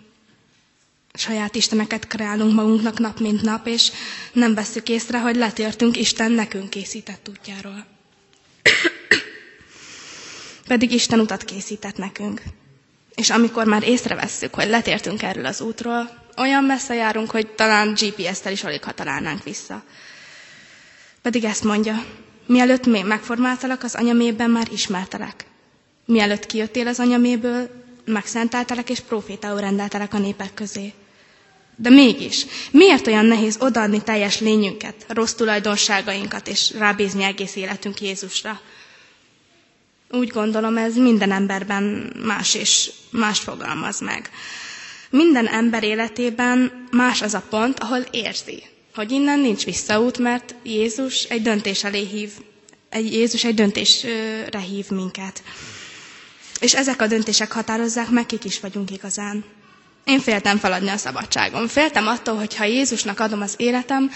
Saját 1.14 1.56
isteneket 1.56 2.08
kreálunk 2.08 2.54
magunknak 2.54 3.00
nap 3.00 3.20
mint 3.20 3.42
nap, 3.42 3.68
és 3.68 3.92
nem 4.34 4.54
veszük 4.54 4.90
észre, 4.90 5.20
hogy 5.20 5.36
letértünk 5.36 5.98
Isten 5.98 6.32
nekünk 6.32 6.70
készített 6.70 7.30
útjáról. 7.30 7.86
Pedig 10.68 10.92
Isten 10.92 11.20
utat 11.20 11.44
készített 11.44 11.98
nekünk. 11.98 12.42
És 13.16 13.30
amikor 13.30 13.66
már 13.66 13.84
észrevesszük, 13.84 14.54
hogy 14.54 14.68
letértünk 14.68 15.22
erről 15.24 15.46
az 15.46 15.62
útról, 15.62 16.10
olyan 16.38 16.64
messze 16.64 16.94
járunk, 16.96 17.32
hogy 17.32 17.48
talán 17.48 17.94
GPS-tel 17.94 18.52
is 18.52 18.64
alig 18.64 18.80
találnánk 18.80 19.44
vissza. 19.44 19.84
Pedig 21.22 21.44
ezt 21.44 21.64
mondja, 21.64 22.06
mielőtt 22.46 22.86
még 22.86 23.06
megformáltalak, 23.06 23.84
az 23.84 23.96
anyamében 23.96 24.50
már 24.50 24.68
ismertelek. 24.72 25.46
Mielőtt 26.06 26.46
kijöttél 26.46 26.88
az 26.88 27.00
anyaméből, 27.00 27.70
megszenteltelek 28.06 28.90
és 28.90 29.00
profétául 29.00 29.60
rendeltelek 29.60 30.14
a 30.14 30.18
népek 30.18 30.54
közé. 30.54 30.94
De 31.82 31.90
mégis, 31.90 32.46
miért 32.72 33.08
olyan 33.08 33.26
nehéz 33.26 33.58
odaadni 33.60 34.02
teljes 34.04 34.40
lényünket, 34.40 35.06
rossz 35.08 35.34
tulajdonságainkat, 35.34 36.48
és 36.48 36.72
rábízni 36.78 37.24
egész 37.24 37.56
életünk 37.56 38.02
Jézusra? 38.02 38.62
Úgy 40.12 40.28
gondolom, 40.28 40.78
ez 40.78 40.96
minden 40.96 41.32
emberben 41.32 42.14
más 42.24 42.56
és 42.56 42.92
más 43.10 43.40
fogalmaz 43.40 44.00
meg. 44.00 44.30
Minden 45.10 45.48
ember 45.48 45.84
életében 45.84 46.88
más 46.92 47.22
az 47.22 47.34
a 47.34 47.44
pont, 47.50 47.80
ahol 47.80 48.00
érzi, 48.12 48.64
hogy 48.96 49.12
innen 49.12 49.40
nincs 49.40 49.64
visszaút, 49.64 50.18
mert 50.18 50.56
Jézus 50.64 51.24
egy 51.24 51.42
döntés 51.42 51.84
elé 51.84 52.06
hív, 52.06 52.32
egy 52.90 53.14
Jézus 53.14 53.44
egy 53.44 53.56
döntésre 53.56 54.60
hív 54.70 54.90
minket. 54.90 55.44
És 56.60 56.76
ezek 56.76 57.02
a 57.02 57.08
döntések 57.08 57.52
határozzák 57.52 58.10
meg, 58.10 58.26
kik 58.26 58.44
is 58.44 58.60
vagyunk 58.60 58.92
igazán. 58.92 59.44
Én 60.04 60.20
féltem 60.20 60.58
feladni 60.58 60.90
a 60.90 60.98
szabadságom. 60.98 61.68
Féltem 61.68 62.08
attól, 62.08 62.36
hogy 62.36 62.56
ha 62.56 62.64
Jézusnak 62.64 63.20
adom 63.20 63.42
az 63.42 63.54
életem, 63.58 64.12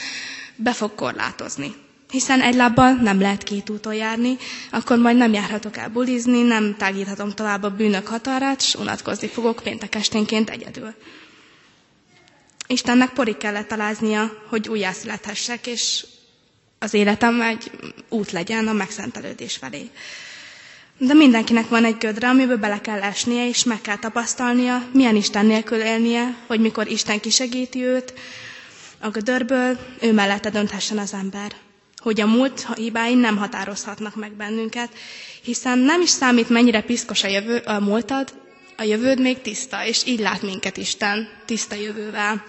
be 0.55 0.73
fog 0.73 0.95
korlátozni. 0.95 1.75
Hiszen 2.09 2.41
egy 2.41 2.55
lábbal 2.55 2.93
nem 2.93 3.19
lehet 3.19 3.43
két 3.43 3.69
úton 3.69 3.93
járni, 3.93 4.37
akkor 4.71 4.97
majd 4.97 5.17
nem 5.17 5.33
járhatok 5.33 5.77
el 5.77 5.89
bulizni, 5.89 6.41
nem 6.41 6.75
tágíthatom 6.77 7.31
tovább 7.31 7.63
a 7.63 7.69
bűnök 7.69 8.07
határát, 8.07 8.61
és 8.61 8.75
unatkozni 8.75 9.27
fogok 9.27 9.59
péntek 9.63 9.95
esténként 9.95 10.49
egyedül. 10.49 10.93
Istennek 12.67 13.09
porig 13.09 13.37
kellett 13.37 13.67
találnia, 13.67 14.43
hogy 14.49 14.67
újjászülethessek, 14.67 15.67
és 15.67 16.05
az 16.79 16.93
életem 16.93 17.41
egy 17.41 17.71
út 18.09 18.31
legyen 18.31 18.67
a 18.67 18.73
megszentelődés 18.73 19.55
felé. 19.55 19.89
De 20.97 21.13
mindenkinek 21.13 21.67
van 21.69 21.85
egy 21.85 21.97
gödre, 21.97 22.27
amiből 22.29 22.57
bele 22.57 22.81
kell 22.81 23.01
esnie, 23.01 23.47
és 23.47 23.63
meg 23.63 23.81
kell 23.81 23.97
tapasztalnia, 23.97 24.83
milyen 24.93 25.15
Isten 25.15 25.45
nélkül 25.45 25.77
élnie, 25.81 26.35
hogy 26.47 26.59
mikor 26.59 26.87
Isten 26.87 27.19
kisegíti 27.19 27.83
őt, 27.83 28.13
a 28.99 29.09
gödörből 29.09 29.77
ő 30.01 30.13
mellette 30.13 30.49
dönthessen 30.49 30.97
az 30.97 31.13
ember. 31.13 31.51
Hogy 31.97 32.21
a 32.21 32.25
múlt 32.25 32.67
hibái 32.75 33.13
nem 33.13 33.37
határozhatnak 33.37 34.15
meg 34.15 34.31
bennünket, 34.31 34.89
hiszen 35.43 35.77
nem 35.79 36.01
is 36.01 36.09
számít, 36.09 36.49
mennyire 36.49 36.81
piszkos 36.81 37.23
a, 37.23 37.27
jövő, 37.27 37.57
a 37.57 37.79
múltad, 37.79 38.33
a 38.77 38.83
jövőd 38.83 39.19
még 39.21 39.41
tiszta, 39.41 39.85
és 39.85 40.05
így 40.05 40.19
lát 40.19 40.41
minket 40.41 40.77
Isten 40.77 41.29
tiszta 41.45 41.75
jövővel. 41.75 42.43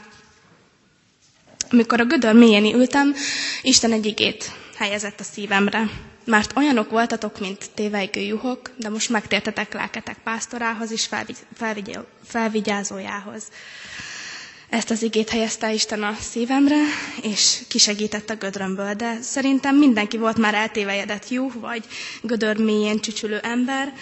Amikor 1.71 2.01
a 2.01 2.05
gödör 2.05 2.35
mélyén 2.35 2.75
ültem, 2.75 3.15
Isten 3.63 3.93
egy 3.93 4.07
igét 4.07 4.53
helyezett 4.77 5.21
a 5.21 5.25
szívemre. 5.25 5.91
Mert 6.27 6.57
olyanok 6.57 6.91
voltatok, 6.91 7.41
mint 7.41 7.71
tévejgő 7.75 8.21
juhok, 8.21 8.71
de 8.77 8.89
most 8.89 9.09
megtértetek 9.09 9.75
lelketek 9.75 10.17
pásztorához 10.25 10.91
és 10.91 11.07
felvigy- 11.07 12.07
felvigyázójához. 12.25 13.43
Ezt 14.69 14.91
az 14.91 15.03
igét 15.03 15.31
helyezte 15.31 15.73
Isten 15.73 16.03
a 16.03 16.17
szívemre, 16.21 16.77
és 17.23 17.59
kisegített 17.69 18.31
a 18.31 18.35
gödrömből, 18.35 18.95
de 18.95 19.19
szerintem 19.21 19.77
mindenki 19.77 20.17
volt 20.17 20.37
már 20.39 20.55
eltévejedett 20.55 21.29
juh, 21.29 21.53
vagy 21.55 21.85
gödör 22.23 22.57
mélyén 22.57 23.01
csücsülő 23.01 23.39
ember, 23.39 23.93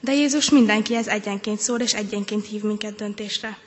de 0.00 0.14
Jézus 0.14 0.50
mindenkihez 0.50 1.06
egyenként 1.08 1.60
szól, 1.60 1.80
és 1.80 1.94
egyenként 1.94 2.46
hív 2.46 2.62
minket 2.62 2.94
döntésre. 2.96 3.58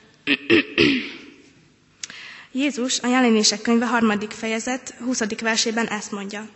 Jézus 2.52 3.00
a 3.00 3.06
jelenések 3.06 3.60
könyve 3.60 3.86
harmadik 3.86 4.30
fejezet 4.30 4.94
20. 5.04 5.20
versében 5.40 5.86
ezt 5.86 6.10
mondja. 6.10 6.48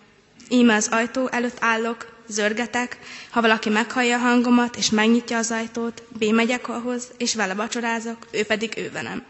Íme 0.48 0.74
az 0.74 0.88
ajtó 0.90 1.28
előtt 1.28 1.56
állok, 1.60 2.12
zörgetek, 2.28 2.98
ha 3.30 3.40
valaki 3.40 3.68
meghallja 3.68 4.16
a 4.16 4.20
hangomat, 4.20 4.76
és 4.76 4.90
megnyitja 4.90 5.38
az 5.38 5.50
ajtót, 5.50 6.02
bémegyek 6.18 6.68
ahhoz, 6.68 7.08
és 7.18 7.34
vele 7.34 7.54
vacsorázok, 7.54 8.26
ő 8.30 8.44
pedig 8.44 8.72
ő 8.76 8.90
velem. 8.92 9.24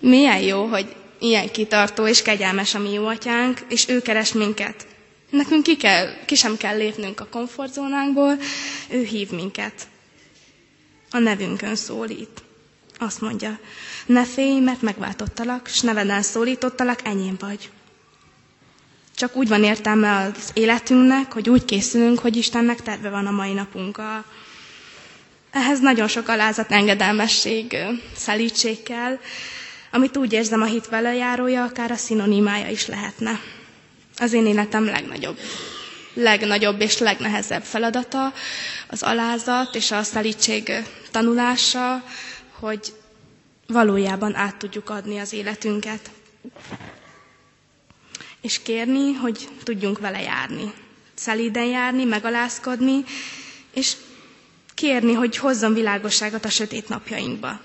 Milyen 0.00 0.40
jó, 0.40 0.64
hogy 0.66 0.96
ilyen 1.18 1.50
kitartó 1.50 2.06
és 2.06 2.22
kegyelmes 2.22 2.74
a 2.74 2.78
mi 2.78 2.92
jó 2.92 3.06
atyánk, 3.06 3.60
és 3.68 3.88
ő 3.88 4.00
keres 4.02 4.32
minket. 4.32 4.86
Nekünk 5.30 5.62
ki, 5.62 5.76
kell, 5.76 6.24
ki 6.24 6.34
sem 6.34 6.56
kell 6.56 6.76
lépnünk 6.76 7.20
a 7.20 7.26
komfortzónánkból, 7.30 8.38
ő 8.90 9.02
hív 9.04 9.30
minket. 9.30 9.86
A 11.10 11.18
nevünkön 11.18 11.76
szólít. 11.76 12.42
Azt 12.98 13.20
mondja, 13.20 13.58
ne 14.06 14.24
félj, 14.24 14.60
mert 14.60 14.82
megváltottalak, 14.82 15.66
s 15.68 15.80
neveden 15.80 16.22
szólítottalak, 16.22 17.00
enyém 17.04 17.36
vagy. 17.38 17.70
Csak 19.16 19.36
úgy 19.36 19.48
van 19.48 19.64
értelme 19.64 20.16
az 20.16 20.50
életünknek, 20.52 21.32
hogy 21.32 21.48
úgy 21.48 21.64
készülünk, 21.64 22.18
hogy 22.18 22.36
Istennek 22.36 22.82
terve 22.82 23.08
van 23.10 23.26
a 23.26 23.30
mai 23.30 23.52
napunkkal. 23.52 24.24
Ehhez 25.50 25.80
nagyon 25.80 26.08
sok 26.08 26.28
alázat, 26.28 26.72
engedelmesség, 26.72 27.76
szelítség 28.16 28.82
kell, 28.82 29.18
amit 29.90 30.16
úgy 30.16 30.32
érzem 30.32 30.62
a 30.62 30.64
hit 30.64 30.88
velejárója, 30.88 31.62
akár 31.62 31.90
a 31.90 31.96
szinonimája 31.96 32.68
is 32.68 32.86
lehetne. 32.86 33.40
Az 34.16 34.32
én 34.32 34.46
életem 34.46 34.84
legnagyobb, 34.84 35.38
legnagyobb 36.14 36.80
és 36.80 36.98
legnehezebb 36.98 37.62
feladata 37.62 38.32
az 38.88 39.02
alázat 39.02 39.74
és 39.74 39.90
a 39.90 40.02
szelítség 40.02 40.72
tanulása, 41.10 42.04
hogy 42.58 42.92
valójában 43.66 44.34
át 44.34 44.56
tudjuk 44.56 44.90
adni 44.90 45.18
az 45.18 45.32
életünket 45.32 46.10
és 48.44 48.62
kérni, 48.62 49.12
hogy 49.12 49.48
tudjunk 49.62 49.98
vele 49.98 50.20
járni. 50.20 50.72
Szelíden 51.14 51.64
járni, 51.64 52.04
megalázkodni, 52.04 53.04
és 53.74 53.92
kérni, 54.74 55.12
hogy 55.12 55.36
hozzon 55.36 55.74
világosságot 55.74 56.44
a 56.44 56.48
sötét 56.50 56.88
napjainkba. 56.88 57.60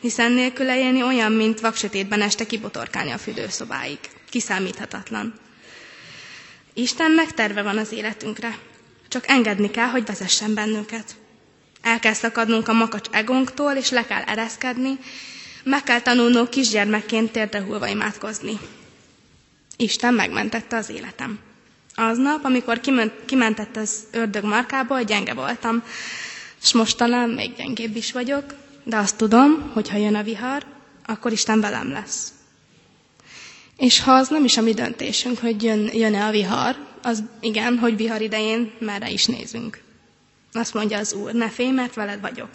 Hiszen 0.00 0.32
nélküle 0.32 0.78
élni 0.78 1.02
olyan, 1.02 1.32
mint 1.32 1.60
vaksötétben 1.60 2.20
este 2.22 2.46
kibotorkálni 2.46 3.10
a 3.10 3.18
fürdőszobáig. 3.18 3.98
Kiszámíthatatlan. 4.30 5.34
Istennek 6.74 7.32
terve 7.34 7.62
van 7.62 7.78
az 7.78 7.92
életünkre. 7.92 8.58
Csak 9.08 9.28
engedni 9.28 9.70
kell, 9.70 9.88
hogy 9.88 10.06
vezessen 10.06 10.54
bennünket. 10.54 11.14
El 11.82 11.98
kell 12.00 12.12
szakadnunk 12.14 12.68
a 12.68 12.72
makacs 12.72 13.08
egónktól, 13.10 13.72
és 13.72 13.90
le 13.90 14.04
kell 14.06 14.22
ereszkedni, 14.22 14.98
meg 15.64 15.82
kell 15.82 16.00
tanulnunk 16.00 16.50
kisgyermekként 16.50 17.32
térdre 17.32 17.60
hullva 17.62 17.86
imádkozni. 17.86 18.58
Isten 19.76 20.14
megmentette 20.14 20.76
az 20.76 20.90
életem. 20.90 21.38
Aznap, 21.94 22.44
amikor 22.44 22.80
kiment, 22.80 23.12
kimentett 23.26 23.76
az 23.76 24.04
ördög 24.10 24.44
markából, 24.44 25.02
gyenge 25.02 25.34
voltam, 25.34 25.82
és 26.62 26.72
most 26.72 26.96
talán 26.96 27.28
még 27.28 27.54
gyengébb 27.56 27.96
is 27.96 28.12
vagyok, 28.12 28.44
de 28.84 28.96
azt 28.96 29.16
tudom, 29.16 29.70
hogy 29.72 29.88
ha 29.88 29.96
jön 29.96 30.14
a 30.14 30.22
vihar, 30.22 30.64
akkor 31.06 31.32
Isten 31.32 31.60
velem 31.60 31.90
lesz. 31.90 32.32
És 33.76 34.00
ha 34.00 34.12
az 34.12 34.28
nem 34.28 34.44
is 34.44 34.56
a 34.56 34.62
mi 34.62 34.72
döntésünk, 34.74 35.38
hogy 35.38 35.62
jön, 35.62 35.90
jön-e 35.92 36.26
a 36.26 36.30
vihar, 36.30 36.76
az 37.02 37.22
igen, 37.40 37.78
hogy 37.78 37.96
vihar 37.96 38.20
idején 38.20 38.72
merre 38.78 39.10
is 39.10 39.26
nézünk. 39.26 39.80
Azt 40.52 40.74
mondja 40.74 40.98
az 40.98 41.12
Úr, 41.12 41.32
ne 41.32 41.48
félj, 41.48 41.70
mert 41.70 41.94
veled 41.94 42.20
vagyok. 42.20 42.48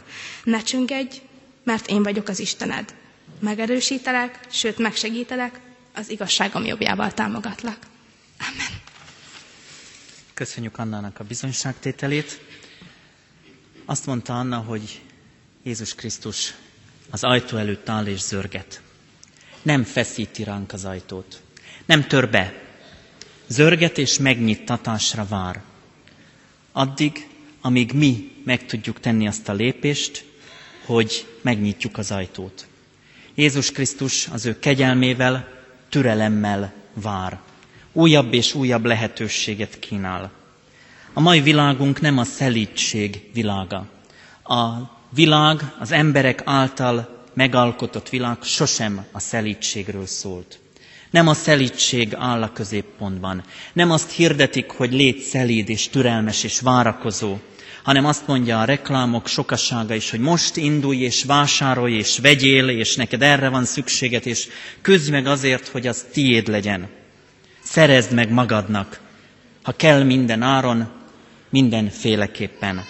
Ne 0.44 0.62
csüngedj, 0.62 1.22
mert 1.64 1.90
én 1.90 2.04
vagyok 2.04 2.28
az 2.28 2.40
Istened. 2.40 2.94
Megerősítelek, 3.40 4.40
sőt 4.50 4.78
megsegítelek, 4.78 5.60
az 5.98 6.10
igazságom 6.10 6.66
jobbjával 6.66 7.14
támogatlak. 7.14 7.78
Amen. 8.40 8.82
Köszönjük 10.34 10.78
Annának 10.78 11.20
a 11.20 11.24
bizonyságtételét. 11.24 12.42
Azt 13.86 14.06
mondta 14.06 14.40
Anna, 14.40 14.58
hogy 14.58 15.02
Jézus 15.64 15.96
Krisztus 15.96 16.54
az 17.10 17.24
ajtó 17.24 17.58
előtt 17.58 17.90
áll 17.90 18.06
és 18.06 18.20
zörget. 18.20 18.82
Nem 19.62 19.84
feszíti 19.84 20.44
ránk 20.44 20.74
az 20.74 20.86
ajtót. 20.86 21.42
Nem 21.86 22.08
tör 22.08 22.30
be. 22.30 22.54
Zörget 23.48 23.98
és 23.98 24.18
megnyittatásra 24.18 25.26
vár. 25.28 25.62
Addig, 26.72 27.28
amíg 27.62 27.92
mi 27.92 28.42
meg 28.46 28.66
tudjuk 28.66 29.00
tenni 29.00 29.28
azt 29.28 29.50
a 29.50 29.54
lépést, 29.54 30.26
hogy 30.86 31.38
megnyitjuk 31.42 31.98
az 31.98 32.12
ajtót. 32.12 32.68
Jézus 33.36 33.72
Krisztus 33.72 34.28
az 34.28 34.46
ő 34.46 34.60
kegyelmével, 34.60 35.57
türelemmel 35.90 36.74
vár. 36.94 37.40
Újabb 37.94 38.34
és 38.34 38.54
újabb 38.54 38.86
lehetőséget 38.86 39.80
kínál. 39.80 40.32
A 41.14 41.20
mai 41.20 41.42
világunk 41.42 42.02
nem 42.02 42.18
a 42.18 42.24
szelítség 42.24 43.30
világa. 43.34 43.88
A 44.44 44.68
világ, 45.10 45.74
az 45.80 45.92
emberek 45.92 46.42
által 46.46 47.24
megalkotott 47.34 48.10
világ 48.10 48.38
sosem 48.42 49.06
a 49.12 49.20
szelítségről 49.20 50.06
szólt. 50.06 50.60
Nem 51.10 51.28
a 51.28 51.34
szelítség 51.34 52.14
áll 52.16 52.42
a 52.42 52.52
középpontban. 52.52 53.44
Nem 53.74 53.92
azt 53.92 54.12
hirdetik, 54.12 54.70
hogy 54.70 54.94
légy 54.94 55.20
szelíd 55.20 55.70
és 55.70 55.90
türelmes 55.90 56.44
és 56.44 56.60
várakozó, 56.60 57.38
hanem 57.88 58.06
azt 58.06 58.28
mondja 58.28 58.60
a 58.60 58.66
reklámok 58.66 59.28
sokasága 59.28 59.94
is, 59.94 60.10
hogy 60.10 60.20
most 60.20 60.56
indulj 60.58 60.98
és 60.98 61.24
vásárolj 61.24 61.94
és 61.94 62.18
vegyél, 62.18 62.70
és 62.70 62.96
neked 62.96 63.22
erre 63.22 63.50
van 63.50 63.66
szükséged, 63.66 64.26
és 64.28 64.48
küzdj 64.82 65.12
meg 65.12 65.28
azért, 65.28 65.68
hogy 65.68 65.88
az 65.88 66.06
tiéd 66.12 66.48
legyen. 66.48 66.88
Szerezd 67.64 68.14
meg 68.14 68.32
magadnak, 68.32 69.00
ha 69.64 69.72
kell 69.72 70.04
minden 70.04 70.42
áron, 70.42 70.90
mindenféleképpen. 71.50 72.84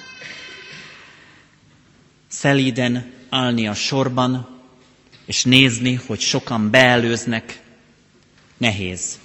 Szelíden 2.27 3.11
állni 3.29 3.67
a 3.67 3.73
sorban, 3.73 4.59
és 5.25 5.43
nézni, 5.43 5.99
hogy 6.07 6.19
sokan 6.19 6.69
beelőznek, 6.71 7.59
nehéz. 8.57 9.19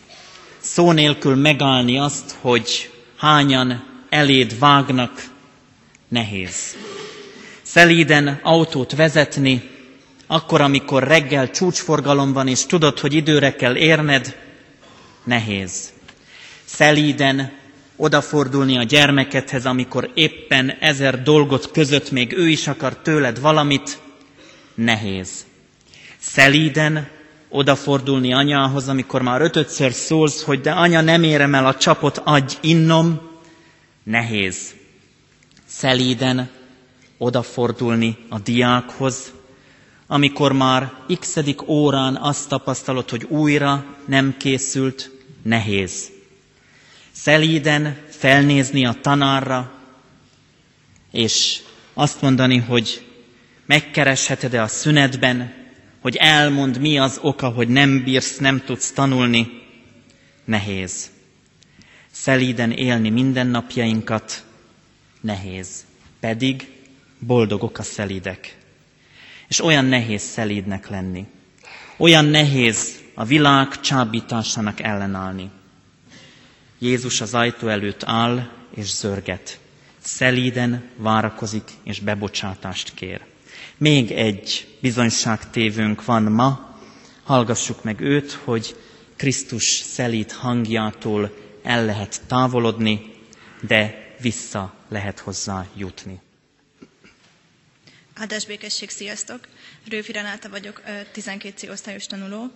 Szó 0.58 0.92
nélkül 0.92 1.34
megállni 1.34 1.98
azt, 1.98 2.36
hogy 2.40 2.90
hányan 3.16 3.84
eléd 4.08 4.58
vágnak, 4.58 5.30
nehéz. 6.12 6.76
Szelíden 7.62 8.40
autót 8.42 8.94
vezetni, 8.94 9.70
akkor, 10.26 10.60
amikor 10.60 11.02
reggel 11.02 11.50
csúcsforgalom 11.50 12.32
van, 12.32 12.48
és 12.48 12.66
tudod, 12.66 12.98
hogy 12.98 13.14
időre 13.14 13.54
kell 13.54 13.76
érned, 13.76 14.36
nehéz. 15.24 15.92
Szelíden 16.64 17.52
odafordulni 17.96 18.78
a 18.78 18.82
gyermekedhez, 18.82 19.66
amikor 19.66 20.10
éppen 20.14 20.70
ezer 20.80 21.22
dolgot 21.22 21.70
között 21.70 22.10
még 22.10 22.32
ő 22.32 22.48
is 22.48 22.66
akar 22.66 22.96
tőled 22.96 23.40
valamit, 23.40 23.98
nehéz. 24.74 25.46
Szelíden 26.18 27.08
odafordulni 27.48 28.32
anyához, 28.32 28.88
amikor 28.88 29.22
már 29.22 29.40
ötödször 29.40 29.92
szólsz, 29.92 30.42
hogy 30.42 30.60
de 30.60 30.70
anya, 30.70 31.00
nem 31.00 31.22
érem 31.22 31.54
el 31.54 31.66
a 31.66 31.74
csapot, 31.74 32.18
adj 32.24 32.56
innom, 32.60 33.20
nehéz. 34.04 34.80
Szelíden 35.76 36.50
odafordulni 37.18 38.16
a 38.28 38.38
diákhoz, 38.38 39.32
amikor 40.06 40.52
már 40.52 40.92
x 41.18 41.36
órán 41.66 42.16
azt 42.16 42.48
tapasztalod, 42.48 43.10
hogy 43.10 43.24
újra 43.24 43.84
nem 44.06 44.34
készült, 44.38 45.10
nehéz. 45.42 46.10
Szelíden 47.12 47.98
felnézni 48.08 48.86
a 48.86 48.96
tanárra, 49.00 49.72
és 51.10 51.60
azt 51.94 52.20
mondani, 52.20 52.56
hogy 52.58 53.06
megkeresheted-e 53.66 54.62
a 54.62 54.68
szünetben, 54.68 55.54
hogy 56.00 56.16
elmond, 56.16 56.80
mi 56.80 56.98
az 56.98 57.18
oka, 57.22 57.48
hogy 57.48 57.68
nem 57.68 58.04
bírsz, 58.04 58.36
nem 58.36 58.62
tudsz 58.64 58.92
tanulni, 58.92 59.62
nehéz. 60.44 61.10
Szelíden 62.10 62.70
élni 62.70 63.10
mindennapjainkat, 63.10 64.44
nehéz. 65.22 65.84
Pedig 66.20 66.68
boldogok 67.18 67.78
a 67.78 67.82
szelídek. 67.82 68.56
És 69.48 69.60
olyan 69.60 69.84
nehéz 69.84 70.22
szelídnek 70.22 70.88
lenni. 70.88 71.26
Olyan 71.96 72.24
nehéz 72.24 73.00
a 73.14 73.24
világ 73.24 73.80
csábításának 73.80 74.80
ellenállni. 74.80 75.50
Jézus 76.78 77.20
az 77.20 77.34
ajtó 77.34 77.68
előtt 77.68 78.02
áll 78.04 78.48
és 78.74 78.94
zörget. 78.94 79.58
Szelíden 79.98 80.88
várakozik 80.96 81.70
és 81.82 82.00
bebocsátást 82.00 82.94
kér. 82.94 83.20
Még 83.76 84.10
egy 84.10 84.76
bizonyságtévőnk 84.80 86.04
van 86.04 86.22
ma, 86.22 86.76
hallgassuk 87.22 87.84
meg 87.84 88.00
őt, 88.00 88.32
hogy 88.32 88.76
Krisztus 89.16 89.64
szelíd 89.64 90.32
hangjától 90.32 91.36
el 91.62 91.84
lehet 91.84 92.20
távolodni, 92.26 93.14
de 93.60 94.01
vissza 94.22 94.74
lehet 94.88 95.18
hozzá 95.18 95.66
jutni. 95.76 96.20
Áldás 98.14 98.46
békesség, 98.46 98.90
sziasztok! 98.90 99.48
Rőfi 99.88 100.12
Renáta 100.12 100.48
vagyok, 100.48 100.82
12 101.12 101.54
C 101.56 101.70
osztályos 101.70 102.06
tanuló. 102.06 102.50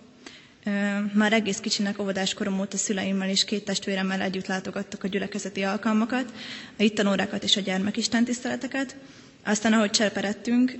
Már 1.13 1.33
egész 1.33 1.57
kicsinek 1.59 1.99
óvodás 1.99 2.33
korom 2.33 2.59
óta 2.59 2.77
szüleimmel 2.77 3.29
és 3.29 3.45
két 3.45 3.65
testvéremmel 3.65 4.21
együtt 4.21 4.47
látogattak 4.47 5.03
a 5.03 5.07
gyülekezeti 5.07 5.63
alkalmakat, 5.63 6.31
a 6.79 6.83
itt 6.83 6.95
tanórákat 6.95 7.43
és 7.43 7.55
a 7.55 7.61
gyermekisten 7.61 8.23
tiszteleteket. 8.23 8.95
Aztán, 9.43 9.73
ahogy 9.73 9.89
cserperettünk, 9.91 10.73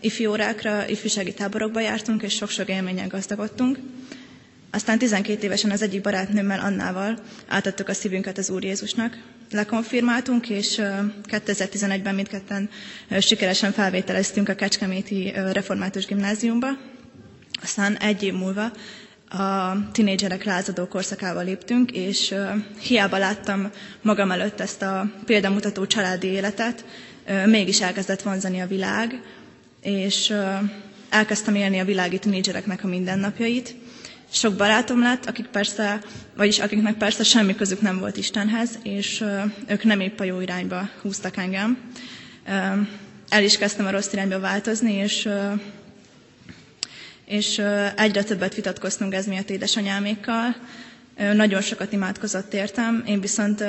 ifjú 0.00 0.30
órákra, 0.30 0.88
ifjúsági 0.88 1.34
táborokba 1.34 1.80
jártunk, 1.80 2.22
és 2.22 2.34
sok-sok 2.34 2.68
élményen 2.68 3.08
gazdagodtunk. 3.08 3.78
Aztán 4.70 4.98
12 4.98 5.42
évesen 5.44 5.70
az 5.70 5.82
egyik 5.82 6.00
barátnőmmel, 6.00 6.60
Annával 6.60 7.18
átadtuk 7.46 7.88
a 7.88 7.92
szívünket 7.94 8.38
az 8.38 8.50
Úr 8.50 8.64
Jézusnak. 8.64 9.18
Lekonfirmáltunk, 9.50 10.48
és 10.48 10.80
2011-ben 11.30 12.14
mindketten 12.14 12.70
sikeresen 13.20 13.72
felvételeztünk 13.72 14.48
a 14.48 14.54
Kecskeméti 14.54 15.32
Református 15.52 16.06
Gimnáziumba. 16.06 16.68
Aztán 17.62 17.96
egy 17.96 18.22
év 18.22 18.32
múlva 18.34 18.72
a 19.30 19.76
tinédzserek 19.92 20.44
lázadó 20.44 20.86
korszakába 20.86 21.40
léptünk, 21.40 21.90
és 21.90 22.34
hiába 22.80 23.18
láttam 23.18 23.70
magam 24.02 24.30
előtt 24.30 24.60
ezt 24.60 24.82
a 24.82 25.10
példamutató 25.24 25.86
családi 25.86 26.26
életet, 26.26 26.84
mégis 27.46 27.80
elkezdett 27.80 28.22
vonzani 28.22 28.60
a 28.60 28.66
világ, 28.66 29.22
és 29.82 30.34
elkezdtem 31.08 31.54
élni 31.54 31.78
a 31.80 31.84
világi 31.84 32.18
tinédzsereknek 32.18 32.84
a 32.84 32.86
mindennapjait. 32.86 33.74
Sok 34.32 34.54
barátom 34.54 35.00
lett, 35.02 35.26
akik 35.26 35.46
persze, 35.46 36.00
vagyis 36.36 36.58
akiknek 36.58 36.94
persze 36.96 37.22
semmi 37.24 37.54
közük 37.54 37.80
nem 37.80 37.98
volt 37.98 38.16
Istenhez, 38.16 38.78
és 38.82 39.24
ők 39.68 39.84
nem 39.84 40.00
épp 40.00 40.20
a 40.20 40.24
jó 40.24 40.40
irányba 40.40 40.88
húztak 41.02 41.36
engem. 41.36 41.78
El 43.28 43.42
is 43.44 43.58
kezdtem 43.58 43.86
a 43.86 43.90
rossz 43.90 44.12
irányba 44.12 44.38
változni, 44.40 44.92
és 44.92 45.28
és 47.24 47.62
egyre 47.96 48.22
többet 48.22 48.54
vitatkoztunk 48.54 49.14
ez 49.14 49.26
miatt 49.26 49.50
édesanyámékkal. 49.50 50.56
Nagyon 51.34 51.60
sokat 51.60 51.92
imádkozott 51.92 52.54
értem, 52.54 53.02
én 53.06 53.20
viszont 53.20 53.64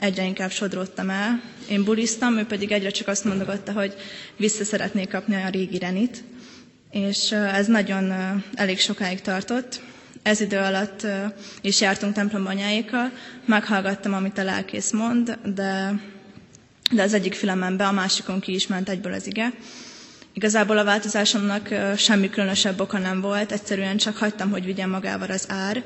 egyre 0.00 0.24
inkább 0.24 0.50
sodródtam 0.50 1.10
el. 1.10 1.40
Én 1.68 1.84
buliztam, 1.84 2.38
ő 2.38 2.44
pedig 2.44 2.72
egyre 2.72 2.90
csak 2.90 3.08
azt 3.08 3.24
mondogatta, 3.24 3.72
hogy 3.72 3.94
vissza 4.36 4.64
szeretnék 4.64 5.08
kapni 5.08 5.34
a 5.34 5.48
régi 5.48 5.78
renit. 5.78 6.22
És 6.90 7.32
ez 7.32 7.66
nagyon 7.66 8.12
elég 8.54 8.78
sokáig 8.80 9.20
tartott. 9.20 9.80
Ez 10.22 10.40
idő 10.40 10.56
alatt 10.58 11.06
is 11.60 11.80
jártunk 11.80 12.14
templomba 12.14 12.48
anyáékkal, 12.50 13.10
meghallgattam, 13.44 14.14
amit 14.14 14.38
a 14.38 14.44
lelkész 14.44 14.90
mond, 14.92 15.38
de, 15.54 16.00
de 16.90 17.02
az 17.02 17.14
egyik 17.14 17.34
fülemen 17.34 17.76
be, 17.76 17.86
a 17.86 17.92
másikon 17.92 18.40
ki 18.40 18.54
is 18.54 18.66
ment 18.66 18.88
egyből 18.88 19.12
az 19.12 19.26
ige. 19.26 19.52
Igazából 20.32 20.78
a 20.78 20.84
változásomnak 20.84 21.68
semmi 21.96 22.30
különösebb 22.30 22.80
oka 22.80 22.98
nem 22.98 23.20
volt, 23.20 23.52
egyszerűen 23.52 23.96
csak 23.96 24.16
hagytam, 24.16 24.50
hogy 24.50 24.64
vigyen 24.64 24.88
magával 24.88 25.30
az 25.30 25.44
ár, 25.48 25.82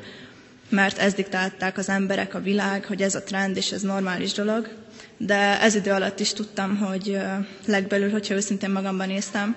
mert 0.68 0.98
ezt 0.98 1.16
diktálták 1.16 1.78
az 1.78 1.88
emberek, 1.88 2.34
a 2.34 2.40
világ, 2.40 2.84
hogy 2.84 3.02
ez 3.02 3.14
a 3.14 3.22
trend 3.22 3.56
és 3.56 3.72
ez 3.72 3.82
normális 3.82 4.32
dolog. 4.32 4.68
De 5.16 5.60
ez 5.60 5.74
idő 5.74 5.90
alatt 5.90 6.20
is 6.20 6.32
tudtam, 6.32 6.76
hogy 6.76 7.18
legbelül, 7.66 8.10
hogyha 8.10 8.34
őszintén 8.34 8.70
magamban 8.70 9.06
néztem, 9.06 9.56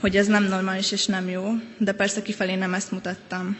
hogy 0.00 0.16
ez 0.16 0.26
nem 0.26 0.44
normális 0.44 0.92
és 0.92 1.06
nem 1.06 1.28
jó, 1.28 1.50
de 1.78 1.92
persze 1.92 2.22
kifelé 2.22 2.54
nem 2.54 2.74
ezt 2.74 2.90
mutattam. 2.90 3.56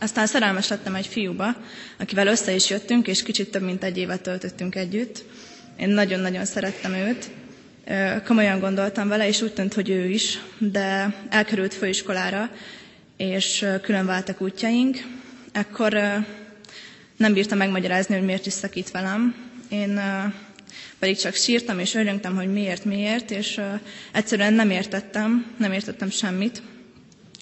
Aztán 0.00 0.26
szerelmes 0.26 0.68
lettem 0.68 0.94
egy 0.94 1.06
fiúba, 1.06 1.56
akivel 1.98 2.26
össze 2.26 2.52
is 2.54 2.70
jöttünk, 2.70 3.06
és 3.06 3.22
kicsit 3.22 3.50
több 3.50 3.62
mint 3.62 3.84
egy 3.84 3.98
évet 3.98 4.20
töltöttünk 4.22 4.74
együtt. 4.74 5.24
Én 5.76 5.88
nagyon-nagyon 5.88 6.44
szerettem 6.44 6.92
őt, 6.94 7.30
komolyan 8.24 8.60
gondoltam 8.60 9.08
vele, 9.08 9.26
és 9.28 9.42
úgy 9.42 9.52
tűnt, 9.52 9.74
hogy 9.74 9.90
ő 9.90 10.04
is, 10.08 10.38
de 10.58 11.14
elkerült 11.28 11.74
főiskolára, 11.74 12.50
és 13.16 13.66
külön 13.82 14.06
váltak 14.06 14.40
útjaink. 14.40 14.96
Ekkor 15.52 15.92
nem 17.16 17.32
bírtam 17.32 17.58
megmagyarázni, 17.58 18.14
hogy 18.14 18.24
miért 18.24 18.46
is 18.46 18.52
szakít 18.52 18.90
velem. 18.90 19.34
Én 19.68 20.00
pedig 20.98 21.16
csak 21.18 21.34
sírtam 21.34 21.78
és 21.78 21.94
öröngtem, 21.94 22.36
hogy 22.36 22.52
miért, 22.52 22.84
miért, 22.84 23.30
és 23.30 23.60
egyszerűen 24.12 24.52
nem 24.52 24.70
értettem, 24.70 25.54
nem 25.56 25.72
értettem 25.72 26.10
semmit. 26.10 26.62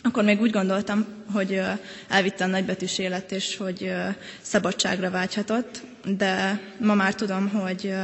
Akkor 0.09 0.25
még 0.25 0.41
úgy 0.41 0.51
gondoltam, 0.51 1.07
hogy 1.33 1.61
elvitte 2.09 2.45
a 2.45 2.47
nagybetűs 2.47 2.99
élet, 2.99 3.33
és 3.33 3.57
hogy 3.57 3.93
szabadságra 4.41 5.11
vágyhatott, 5.11 5.83
de 6.17 6.61
ma 6.81 6.95
már 6.95 7.15
tudom, 7.15 7.49
hogy 7.49 7.95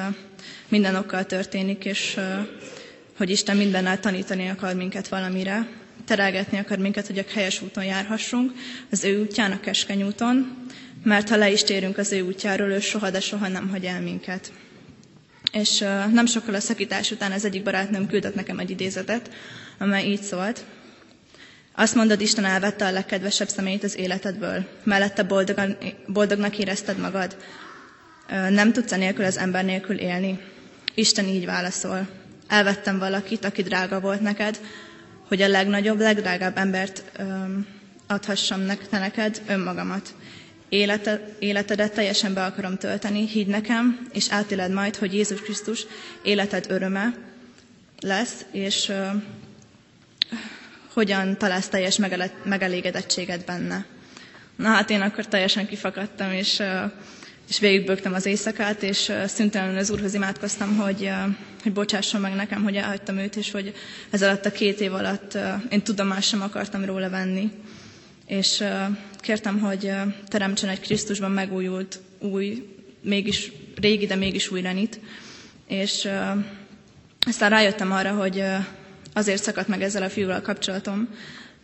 minden 0.69 0.95
okkal 0.95 1.25
történik, 1.27 1.85
és 1.85 2.17
hogy 3.17 3.31
Isten 3.31 3.57
mindennel 3.57 4.01
tanítani 4.01 4.49
akar 4.49 4.75
minket 4.75 5.09
valamire, 5.09 5.69
terelgetni 6.05 6.59
akar 6.59 6.79
minket, 6.79 7.07
hogy 7.07 7.19
a 7.19 7.25
helyes 7.35 7.63
úton 7.63 7.85
járhassunk, 7.85 8.53
az 8.91 9.05
ő 9.05 9.21
útján, 9.21 9.53
a 9.53 9.61
keskeny 9.61 10.03
úton, 10.03 10.57
mert 11.03 11.29
ha 11.29 11.37
le 11.37 11.51
is 11.51 11.63
térünk 11.63 11.99
az 11.99 12.13
ő 12.13 12.21
útjáról, 12.21 12.69
ő 12.71 12.81
soha, 12.81 13.11
de 13.11 13.21
soha 13.21 13.49
nem 13.49 13.69
hagy 13.69 13.85
el 13.85 14.01
minket. 14.01 14.53
És 15.53 15.79
nem 16.13 16.27
sokkal 16.27 16.55
a 16.55 16.61
szakítás 16.61 17.11
után 17.11 17.33
az 17.33 17.45
egyik 17.45 17.63
barátnőm 17.63 18.07
küldött 18.07 18.35
nekem 18.35 18.59
egy 18.59 18.71
idézetet, 18.71 19.31
amely 19.79 20.05
így 20.07 20.23
szólt. 20.23 20.65
Azt 21.77 21.95
mondod, 21.95 22.21
Isten 22.21 22.45
elvette 22.45 22.87
a 22.87 22.91
legkedvesebb 22.91 23.49
személyt 23.49 23.85
az 23.85 23.99
életedből. 23.99 24.67
Mellette 24.83 25.23
boldogan, 25.23 25.77
boldognak 26.07 26.59
érezted 26.59 26.99
magad. 26.99 27.37
Nem 28.49 28.73
tudsz 28.73 28.91
nélkül 28.91 29.25
az 29.25 29.39
ember 29.39 29.65
nélkül 29.65 29.99
élni. 29.99 30.39
Isten 30.95 31.25
így 31.25 31.45
válaszol. 31.45 32.09
Elvettem 32.49 32.99
valakit, 32.99 33.45
aki 33.45 33.63
drága 33.63 34.01
volt 34.01 34.21
neked, 34.21 34.61
hogy 35.29 35.43
a 35.43 35.49
legnagyobb, 35.49 35.99
legdrágább 35.99 36.57
embert 36.57 37.03
öm, 37.19 37.67
adhassam 38.07 38.61
neked, 38.91 39.43
önmagamat. 39.47 40.15
Élete, 40.69 41.21
életedet 41.39 41.93
teljesen 41.93 42.35
be 42.35 42.45
akarom 42.45 42.77
tölteni, 42.77 43.29
hidd 43.29 43.49
nekem, 43.49 44.07
és 44.13 44.31
átéled 44.31 44.73
majd, 44.73 44.97
hogy 44.97 45.15
Jézus 45.15 45.41
Krisztus 45.41 45.87
életed 46.23 46.67
öröme 46.69 47.15
lesz, 48.01 48.45
és 48.53 48.89
ö, 48.89 49.07
hogyan 50.95 51.37
találsz 51.39 51.69
teljes 51.69 51.99
megelégedettséget 52.45 53.45
benne. 53.45 53.85
Na 54.57 54.69
hát 54.69 54.91
én 54.91 55.01
akkor 55.01 55.27
teljesen 55.27 55.67
kifakadtam, 55.67 56.33
és, 56.33 56.63
és 57.49 57.59
végigbögtem 57.59 58.15
az 58.15 58.27
éjszakát, 58.27 58.83
és 58.83 59.13
szüntelenül 59.27 59.79
az 59.79 59.91
Úrhoz 59.91 60.15
imádkoztam, 60.15 60.77
hogy, 60.77 61.11
hogy 61.63 61.73
bocsásson 61.73 62.21
meg 62.21 62.35
nekem, 62.35 62.63
hogy 62.63 62.77
elhagytam 62.77 63.17
őt, 63.19 63.37
és 63.37 63.51
hogy 63.51 63.75
ez 64.11 64.23
alatt 64.23 64.45
a 64.47 64.53
két 64.53 64.81
év 64.81 64.93
alatt 64.95 65.39
én 65.71 65.83
tudomást 65.83 66.29
sem 66.29 66.43
akartam 66.43 66.85
róla 66.85 67.11
venni. 67.11 67.51
És 68.27 68.65
kértem, 69.21 69.59
hogy 69.61 69.91
teremtsen 70.29 70.69
egy 70.69 70.81
Krisztusban 70.81 71.31
megújult, 71.31 72.01
új, 72.19 72.69
mégis 73.01 73.53
régi, 73.81 74.07
de 74.07 74.15
mégis 74.15 74.51
új 74.51 74.61
renit. 74.61 75.01
És 75.69 76.09
aztán 77.27 77.51
rájöttem 77.51 77.93
arra, 77.93 78.11
hogy 78.13 78.45
azért 79.15 79.43
szakadt 79.43 79.69
meg 79.69 79.83
ezzel 79.83 80.03
a 80.03 80.11
fiúval 80.11 80.37
a 80.37 80.43
kapcsolatom, 80.43 81.09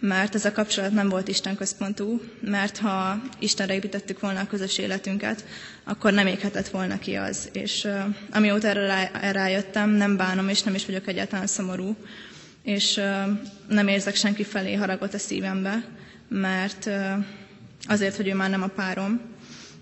mert 0.00 0.34
ez 0.34 0.44
a 0.44 0.52
kapcsolat 0.52 0.92
nem 0.92 1.08
volt 1.08 1.28
Isten 1.28 1.56
központú, 1.56 2.20
mert 2.40 2.78
ha 2.78 3.22
Istenre 3.38 3.74
építettük 3.74 4.20
volna 4.20 4.40
a 4.40 4.46
közös 4.46 4.78
életünket, 4.78 5.44
akkor 5.84 6.12
nem 6.12 6.26
éghetett 6.26 6.68
volna 6.68 6.98
ki 6.98 7.14
az. 7.14 7.48
És 7.52 7.84
uh, 7.84 8.00
amióta 8.32 8.68
erre 8.68 9.10
rájöttem, 9.32 9.90
nem 9.90 10.16
bánom, 10.16 10.48
és 10.48 10.62
nem 10.62 10.74
is 10.74 10.86
vagyok 10.86 11.06
egyáltalán 11.08 11.46
szomorú, 11.46 11.96
és 12.62 12.96
uh, 12.96 13.38
nem 13.68 13.88
érzek 13.88 14.14
senki 14.14 14.44
felé 14.44 14.74
haragot 14.74 15.14
a 15.14 15.18
szívembe, 15.18 15.84
mert 16.28 16.86
uh, 16.86 17.24
azért, 17.84 18.16
hogy 18.16 18.28
ő 18.28 18.34
már 18.34 18.50
nem 18.50 18.62
a 18.62 18.66
párom, 18.66 19.20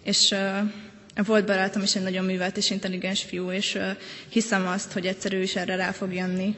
és 0.03 0.31
uh, 0.31 1.27
volt 1.27 1.47
barátom 1.47 1.83
is 1.83 1.97
egy 1.97 2.03
nagyon 2.03 2.25
művelt 2.25 2.57
és 2.57 2.71
intelligens 2.71 3.23
fiú, 3.23 3.51
és 3.51 3.75
uh, 3.75 3.91
hiszem 4.29 4.67
azt, 4.67 4.93
hogy 4.93 5.07
egyszerű 5.07 5.41
is 5.41 5.57
erre 5.57 5.77
rá 5.77 5.91
fog 5.91 6.15
jönni, 6.15 6.57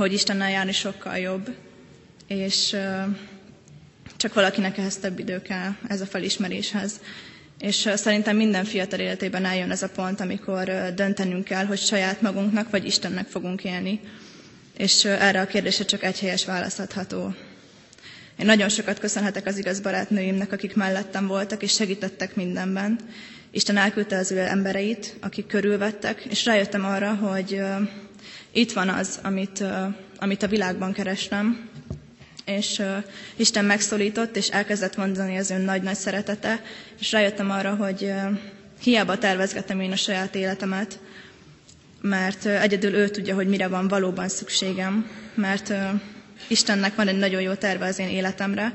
hogy 0.00 0.12
Istennel 0.12 0.50
járni 0.50 0.72
sokkal 0.72 1.16
jobb, 1.18 1.54
és 2.26 2.76
csak 4.16 4.34
valakinek 4.34 4.78
ehhez 4.78 4.96
több 4.96 5.18
idő 5.18 5.42
kell, 5.42 5.70
ez 5.88 6.00
a 6.00 6.06
felismeréshez. 6.06 7.00
És 7.58 7.88
szerintem 7.94 8.36
minden 8.36 8.64
fiatal 8.64 8.98
életében 8.98 9.44
eljön 9.44 9.70
ez 9.70 9.82
a 9.82 9.88
pont, 9.88 10.20
amikor 10.20 10.64
döntenünk 10.94 11.44
kell, 11.44 11.64
hogy 11.64 11.78
saját 11.78 12.20
magunknak 12.20 12.70
vagy 12.70 12.84
Istennek 12.86 13.26
fogunk 13.28 13.64
élni. 13.64 14.00
És 14.76 15.04
erre 15.04 15.40
a 15.40 15.46
kérdésre 15.46 15.84
csak 15.84 16.02
egy 16.02 16.20
helyes 16.20 16.44
válasz 16.44 16.78
adható. 16.78 17.34
Én 18.38 18.46
nagyon 18.46 18.68
sokat 18.68 18.98
köszönhetek 18.98 19.46
az 19.46 19.58
igaz 19.58 19.80
barátnőimnek, 19.80 20.52
akik 20.52 20.74
mellettem 20.74 21.26
voltak 21.26 21.62
és 21.62 21.72
segítettek 21.72 22.34
mindenben. 22.36 22.98
Isten 23.50 23.76
elküldte 23.76 24.16
az 24.16 24.30
ő 24.32 24.38
embereit, 24.38 25.16
akik 25.20 25.46
körülvettek, 25.46 26.24
és 26.30 26.44
rájöttem 26.44 26.84
arra, 26.84 27.14
hogy 27.14 27.60
itt 28.52 28.72
van 28.72 28.88
az, 28.88 29.18
amit, 29.22 29.64
amit 30.18 30.42
a 30.42 30.48
világban 30.48 30.92
kerestem, 30.92 31.68
és 32.44 32.82
Isten 33.36 33.64
megszólított, 33.64 34.36
és 34.36 34.48
elkezdett 34.48 34.96
mondani 34.96 35.38
az 35.38 35.50
ön 35.50 35.60
nagy-nagy 35.60 35.94
szeretete, 35.94 36.62
és 37.00 37.12
rájöttem 37.12 37.50
arra, 37.50 37.74
hogy 37.74 38.12
hiába 38.82 39.18
tervezgetem 39.18 39.80
én 39.80 39.92
a 39.92 39.96
saját 39.96 40.34
életemet, 40.34 40.98
mert 42.00 42.46
egyedül 42.46 42.94
ő 42.94 43.08
tudja, 43.08 43.34
hogy 43.34 43.48
mire 43.48 43.68
van 43.68 43.88
valóban 43.88 44.28
szükségem, 44.28 45.10
mert 45.34 45.72
Istennek 46.48 46.94
van 46.94 47.08
egy 47.08 47.18
nagyon 47.18 47.40
jó 47.40 47.52
terve 47.54 47.86
az 47.86 47.98
én 47.98 48.08
életemre, 48.08 48.72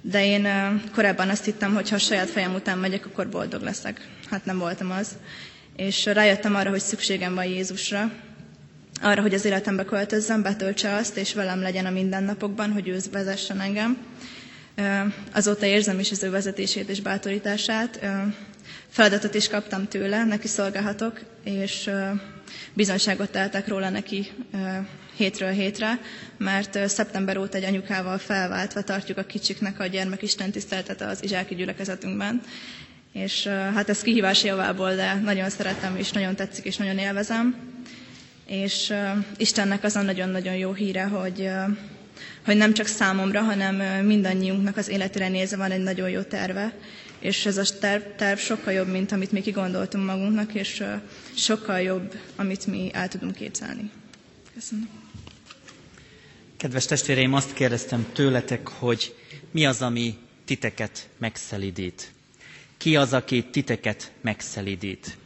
de 0.00 0.24
én 0.24 0.48
korábban 0.94 1.28
azt 1.28 1.44
hittem, 1.44 1.74
hogy 1.74 1.88
ha 1.88 1.94
a 1.94 1.98
saját 1.98 2.30
fejem 2.30 2.54
után 2.54 2.78
megyek, 2.78 3.06
akkor 3.06 3.28
boldog 3.28 3.62
leszek. 3.62 4.08
Hát 4.30 4.44
nem 4.44 4.58
voltam 4.58 4.90
az. 4.90 5.16
És 5.76 6.04
rájöttem 6.04 6.54
arra, 6.54 6.70
hogy 6.70 6.80
szükségem 6.80 7.34
van 7.34 7.44
Jézusra, 7.44 8.12
arra, 9.00 9.22
hogy 9.22 9.34
az 9.34 9.44
életembe 9.44 9.84
költözzem, 9.84 10.42
betöltse 10.42 10.94
azt, 10.94 11.16
és 11.16 11.34
velem 11.34 11.60
legyen 11.60 11.86
a 11.86 11.90
mindennapokban, 11.90 12.72
hogy 12.72 12.88
ő 12.88 12.98
vezessen 13.12 13.60
engem. 13.60 13.98
Azóta 15.32 15.66
érzem 15.66 15.98
is 15.98 16.10
az 16.10 16.22
ő 16.22 16.30
vezetését 16.30 16.88
és 16.88 17.00
bátorítását. 17.00 18.06
Feladatot 18.88 19.34
is 19.34 19.48
kaptam 19.48 19.88
tőle, 19.88 20.24
neki 20.24 20.48
szolgálhatok, 20.48 21.20
és 21.44 21.90
bizonyságot 22.72 23.30
teltek 23.30 23.68
róla 23.68 23.88
neki 23.88 24.30
hétről 25.16 25.50
hétre, 25.50 25.98
mert 26.36 26.88
szeptember 26.88 27.38
óta 27.38 27.56
egy 27.56 27.64
anyukával 27.64 28.18
felváltva 28.18 28.82
tartjuk 28.82 29.18
a 29.18 29.24
kicsiknek 29.24 29.80
a 29.80 29.86
gyermek 29.86 30.22
Isten 30.22 30.50
tiszteltet 30.50 31.00
az 31.00 31.22
izsáki 31.22 31.54
gyülekezetünkben. 31.54 32.42
És 33.12 33.46
hát 33.46 33.88
ez 33.88 34.02
kihívás 34.02 34.44
javából, 34.44 34.94
de 34.94 35.14
nagyon 35.14 35.50
szeretem, 35.50 35.96
és 35.96 36.10
nagyon 36.10 36.34
tetszik, 36.34 36.64
és 36.64 36.76
nagyon 36.76 36.98
élvezem 36.98 37.77
és 38.48 38.94
Istennek 39.36 39.84
az 39.84 39.96
a 39.96 40.02
nagyon-nagyon 40.02 40.56
jó 40.56 40.72
híre, 40.72 41.04
hogy, 41.04 41.48
hogy 42.44 42.56
nem 42.56 42.74
csak 42.74 42.86
számomra, 42.86 43.40
hanem 43.40 44.04
mindannyiunknak 44.06 44.76
az 44.76 44.88
életére 44.88 45.28
nézve 45.28 45.56
van 45.56 45.70
egy 45.70 45.82
nagyon 45.82 46.10
jó 46.10 46.20
terve, 46.20 46.74
és 47.18 47.46
ez 47.46 47.56
a 47.58 47.78
terv, 47.80 48.02
terv 48.16 48.38
sokkal 48.38 48.72
jobb, 48.72 48.88
mint 48.88 49.12
amit 49.12 49.32
mi 49.32 49.40
kigondoltunk 49.40 50.04
magunknak, 50.06 50.54
és 50.54 50.84
sokkal 51.34 51.80
jobb, 51.80 52.14
amit 52.36 52.66
mi 52.66 52.90
el 52.92 53.08
tudunk 53.08 53.34
képzelni. 53.34 53.90
Köszönöm. 54.54 54.88
Kedves 56.56 56.86
testvéreim, 56.86 57.34
azt 57.34 57.52
kérdeztem 57.52 58.06
tőletek, 58.12 58.68
hogy 58.68 59.14
mi 59.50 59.66
az, 59.66 59.82
ami 59.82 60.16
titeket 60.44 61.08
megszelidít? 61.18 62.12
Ki 62.76 62.96
az, 62.96 63.12
aki 63.12 63.44
titeket 63.44 64.12
megszelidít? 64.20 65.16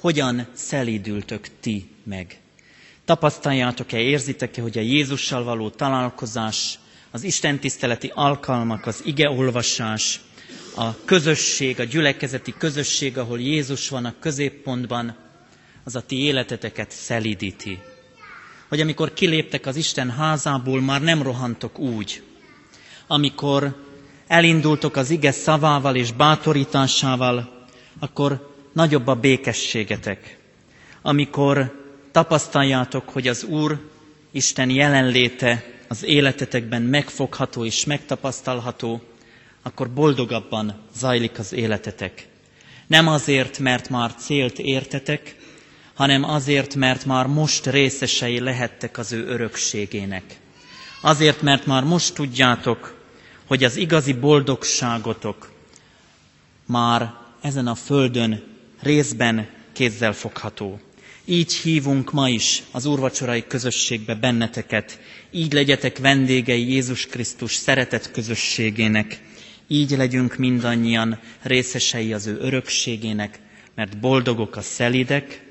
Hogyan 0.00 0.46
szelídültök 0.54 1.46
ti 1.60 1.88
meg? 2.02 2.38
Tapasztaljátok-e, 3.08 3.98
érzitek-e, 3.98 4.62
hogy 4.62 4.78
a 4.78 4.80
Jézussal 4.80 5.44
való 5.44 5.70
találkozás, 5.70 6.78
az 7.10 7.22
Isten 7.22 7.58
tiszteleti 7.58 8.12
alkalmak, 8.14 8.86
az 8.86 9.02
igeolvasás, 9.04 10.20
a 10.76 11.04
közösség, 11.04 11.80
a 11.80 11.84
gyülekezeti 11.84 12.54
közösség, 12.58 13.18
ahol 13.18 13.40
Jézus 13.40 13.88
van 13.88 14.04
a 14.04 14.14
középpontban, 14.20 15.16
az 15.84 15.96
a 15.96 16.00
ti 16.00 16.22
életeteket 16.22 16.90
szelidíti. 16.90 17.78
Hogy 18.68 18.80
amikor 18.80 19.12
kiléptek 19.12 19.66
az 19.66 19.76
Isten 19.76 20.10
házából, 20.10 20.80
már 20.80 21.02
nem 21.02 21.22
rohantok 21.22 21.78
úgy. 21.78 22.22
Amikor 23.06 23.84
elindultok 24.26 24.96
az 24.96 25.10
ige 25.10 25.30
szavával 25.30 25.96
és 25.96 26.12
bátorításával, 26.12 27.66
akkor 27.98 28.54
nagyobb 28.72 29.06
a 29.06 29.14
békességetek. 29.14 30.38
Amikor 31.02 31.77
tapasztaljátok, 32.18 33.08
hogy 33.08 33.28
az 33.28 33.44
Úr 33.44 33.90
Isten 34.30 34.70
jelenléte 34.70 35.64
az 35.88 36.04
életetekben 36.04 36.82
megfogható 36.82 37.64
és 37.64 37.84
megtapasztalható, 37.84 39.00
akkor 39.62 39.90
boldogabban 39.90 40.80
zajlik 40.96 41.38
az 41.38 41.52
életetek. 41.52 42.28
Nem 42.86 43.08
azért, 43.08 43.58
mert 43.58 43.88
már 43.88 44.14
célt 44.14 44.58
értetek, 44.58 45.36
hanem 45.94 46.24
azért, 46.24 46.74
mert 46.74 47.04
már 47.04 47.26
most 47.26 47.66
részesei 47.66 48.40
lehettek 48.40 48.98
az 48.98 49.12
ő 49.12 49.26
örökségének. 49.26 50.24
Azért, 51.00 51.42
mert 51.42 51.66
már 51.66 51.84
most 51.84 52.14
tudjátok, 52.14 52.94
hogy 53.46 53.64
az 53.64 53.76
igazi 53.76 54.12
boldogságotok 54.12 55.52
már 56.66 57.14
ezen 57.40 57.66
a 57.66 57.74
földön 57.74 58.44
részben 58.80 59.48
kézzel 59.72 60.12
fogható. 60.12 60.80
Így 61.30 61.54
hívunk 61.54 62.12
ma 62.12 62.28
is 62.28 62.62
az 62.70 62.86
úrvacsorai 62.86 63.46
közösségbe 63.46 64.14
benneteket. 64.14 65.00
Így 65.30 65.52
legyetek 65.52 65.98
vendégei 65.98 66.70
Jézus 66.70 67.06
Krisztus 67.06 67.54
szeretett 67.54 68.10
közösségének. 68.10 69.20
Így 69.66 69.90
legyünk 69.90 70.36
mindannyian 70.36 71.20
részesei 71.42 72.12
az 72.12 72.26
ő 72.26 72.38
örökségének, 72.40 73.38
mert 73.74 73.98
boldogok 73.98 74.56
a 74.56 74.60
szelidek, 74.60 75.44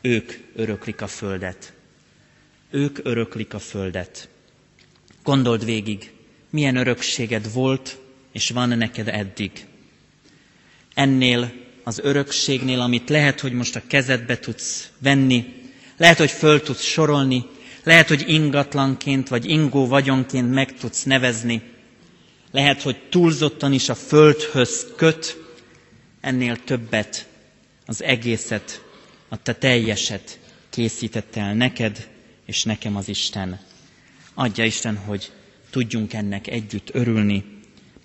ők 0.00 0.32
öröklik 0.54 1.00
a 1.00 1.06
földet. 1.06 1.72
Ők 2.70 2.98
öröklik 3.02 3.54
a 3.54 3.58
földet. 3.58 4.28
Gondold 5.22 5.64
végig, 5.64 6.12
milyen 6.50 6.76
örökséged 6.76 7.52
volt 7.52 7.98
és 8.32 8.50
van 8.50 8.68
neked 8.68 9.08
eddig. 9.08 9.50
Ennél 10.94 11.52
az 11.88 12.00
örökségnél, 12.02 12.80
amit 12.80 13.08
lehet, 13.08 13.40
hogy 13.40 13.52
most 13.52 13.76
a 13.76 13.82
kezedbe 13.86 14.38
tudsz 14.38 14.90
venni, 14.98 15.54
lehet, 15.96 16.18
hogy 16.18 16.30
föl 16.30 16.62
tudsz 16.62 16.82
sorolni, 16.82 17.44
lehet, 17.84 18.08
hogy 18.08 18.24
ingatlanként 18.26 19.28
vagy 19.28 19.50
ingó 19.50 19.86
vagyonként 19.86 20.50
meg 20.50 20.74
tudsz 20.78 21.02
nevezni, 21.02 21.62
lehet, 22.50 22.82
hogy 22.82 22.96
túlzottan 23.10 23.72
is 23.72 23.88
a 23.88 23.94
földhöz 23.94 24.86
köt, 24.96 25.36
ennél 26.20 26.64
többet, 26.64 27.26
az 27.86 28.02
egészet, 28.02 28.84
a 29.28 29.42
te 29.42 29.54
teljeset 29.54 30.38
készítette 30.70 31.40
el 31.40 31.54
neked, 31.54 32.08
és 32.46 32.64
nekem 32.64 32.96
az 32.96 33.08
Isten. 33.08 33.60
Adja 34.34 34.64
Isten, 34.64 34.96
hogy 34.96 35.32
tudjunk 35.70 36.12
ennek 36.12 36.46
együtt 36.46 36.88
örülni, 36.92 37.44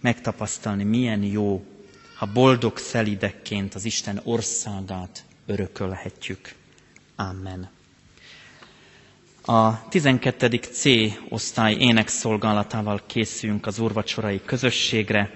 megtapasztalni, 0.01 0.83
milyen 0.83 1.23
jó, 1.23 1.65
ha 2.23 2.29
boldog 2.31 2.77
szelidekként 2.77 3.75
az 3.75 3.85
Isten 3.85 4.21
országát 4.23 5.23
örökölhetjük. 5.45 6.53
Amen. 7.15 7.69
A 9.45 9.87
12. 9.89 10.47
C 10.57 10.83
osztály 11.29 11.73
énekszolgálatával 11.73 13.01
készülünk 13.05 13.65
az 13.65 13.79
úrvacsorai 13.79 14.41
közösségre. 14.45 15.31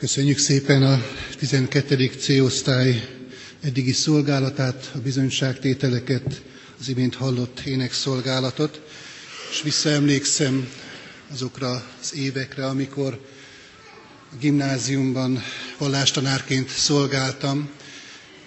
Köszönjük 0.00 0.38
szépen 0.38 0.82
a 0.82 1.02
12. 1.38 2.10
C-osztály 2.18 3.08
eddigi 3.62 3.92
szolgálatát, 3.92 4.90
a 4.94 4.98
bizonyságtételeket, 4.98 6.42
az 6.80 6.88
imént 6.88 7.14
hallott 7.14 7.60
énekszolgálatot, 7.60 8.80
és 9.50 9.62
visszaemlékszem 9.62 10.68
azokra 11.32 11.70
az 12.00 12.14
évekre, 12.14 12.66
amikor 12.66 13.20
a 14.32 14.36
gimnáziumban 14.40 15.42
vallástanárként 15.78 16.68
szolgáltam, 16.68 17.70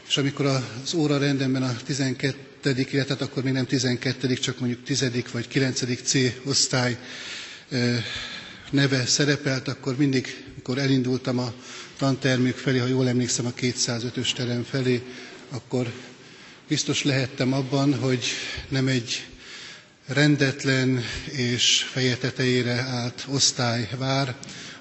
és 0.08 0.18
amikor 0.18 0.46
az 0.46 0.94
óra 0.94 1.18
rendemben 1.18 1.64
a 1.64 1.76
12. 1.86 2.36
illetve 2.92 3.16
akkor 3.20 3.44
még 3.44 3.54
nem 3.54 3.66
12. 3.66 4.34
csak 4.34 4.60
mondjuk 4.60 4.84
10. 4.84 5.06
vagy 5.32 5.48
9. 5.48 6.02
C 6.04 6.14
osztály 6.46 6.98
neve 8.72 9.06
szerepelt, 9.06 9.68
akkor 9.68 9.96
mindig, 9.98 10.43
amikor 10.66 10.84
elindultam 10.84 11.40
a 11.40 11.54
tantermük 11.98 12.56
felé, 12.58 12.78
ha 12.78 12.86
jól 12.88 13.08
emlékszem 13.08 13.46
a 13.46 13.54
205-ös 13.54 14.34
terem 14.34 14.64
felé, 14.64 15.02
akkor 15.50 15.92
biztos 16.68 17.04
lehettem 17.04 17.54
abban, 17.54 17.94
hogy 18.00 18.26
nem 18.70 18.88
egy 18.88 19.26
rendetlen 20.08 21.04
és 21.32 21.86
feje 21.92 22.16
tetejére 22.18 22.72
állt 22.74 23.26
osztály 23.30 23.90
vár, 23.98 24.36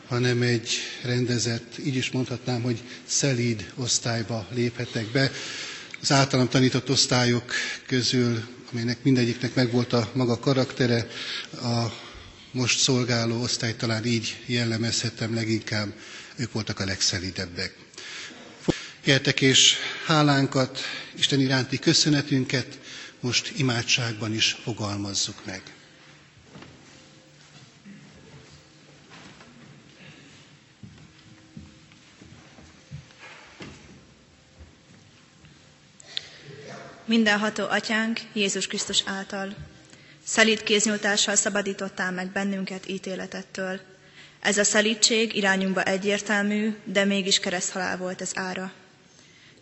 hanem 0.07 0.43
egy 0.43 0.69
rendezett, 1.05 1.79
így 1.85 1.97
is 1.97 2.11
mondhatnám, 2.11 2.63
hogy 2.63 2.83
szelíd 3.07 3.73
osztályba 3.77 4.47
léphetek 4.55 5.07
be. 5.07 5.31
Az 6.03 6.13
általam 6.13 6.49
tanított 6.49 6.91
osztályok 6.91 7.53
közül, 7.87 8.43
amelynek 8.73 8.99
mindegyiknek 9.03 9.55
megvolt 9.55 9.93
a 9.93 10.11
maga 10.15 10.39
karaktere, 10.39 11.07
a 11.63 12.11
most 12.53 12.79
szolgáló 12.79 13.41
osztály 13.43 13.77
talán 13.77 14.05
így 14.05 14.43
jellemezhetem 14.47 15.35
leginkább, 15.35 15.93
ők 16.37 16.53
voltak 16.53 16.81
a 16.81 16.85
legszelidebbek. 16.85 17.77
Értek 19.05 19.41
és 19.41 19.77
hálánkat, 20.07 20.79
Isten 21.17 21.41
iránti 21.41 21.79
köszönetünket 21.79 22.79
most 23.21 23.53
imádságban 23.57 24.35
is 24.35 24.57
fogalmazzuk 24.63 25.45
meg. 25.45 25.63
Mindenható 37.05 37.65
Atyánk 37.69 38.21
Jézus 38.33 38.67
Krisztus 38.67 39.03
által 39.07 39.72
Szelíd 40.25 40.63
kéznyújtással 40.63 41.35
szabadítottál 41.35 42.13
meg 42.13 42.27
bennünket 42.33 42.89
ítéletettől. 42.89 43.81
Ez 44.41 44.59
a 44.59 44.65
szelídség 44.65 45.37
irányunkba 45.37 45.83
egyértelmű, 45.83 46.77
de 46.85 47.05
mégis 47.05 47.39
kereszthalál 47.39 47.97
volt 47.97 48.21
ez 48.21 48.31
ára. 48.35 48.73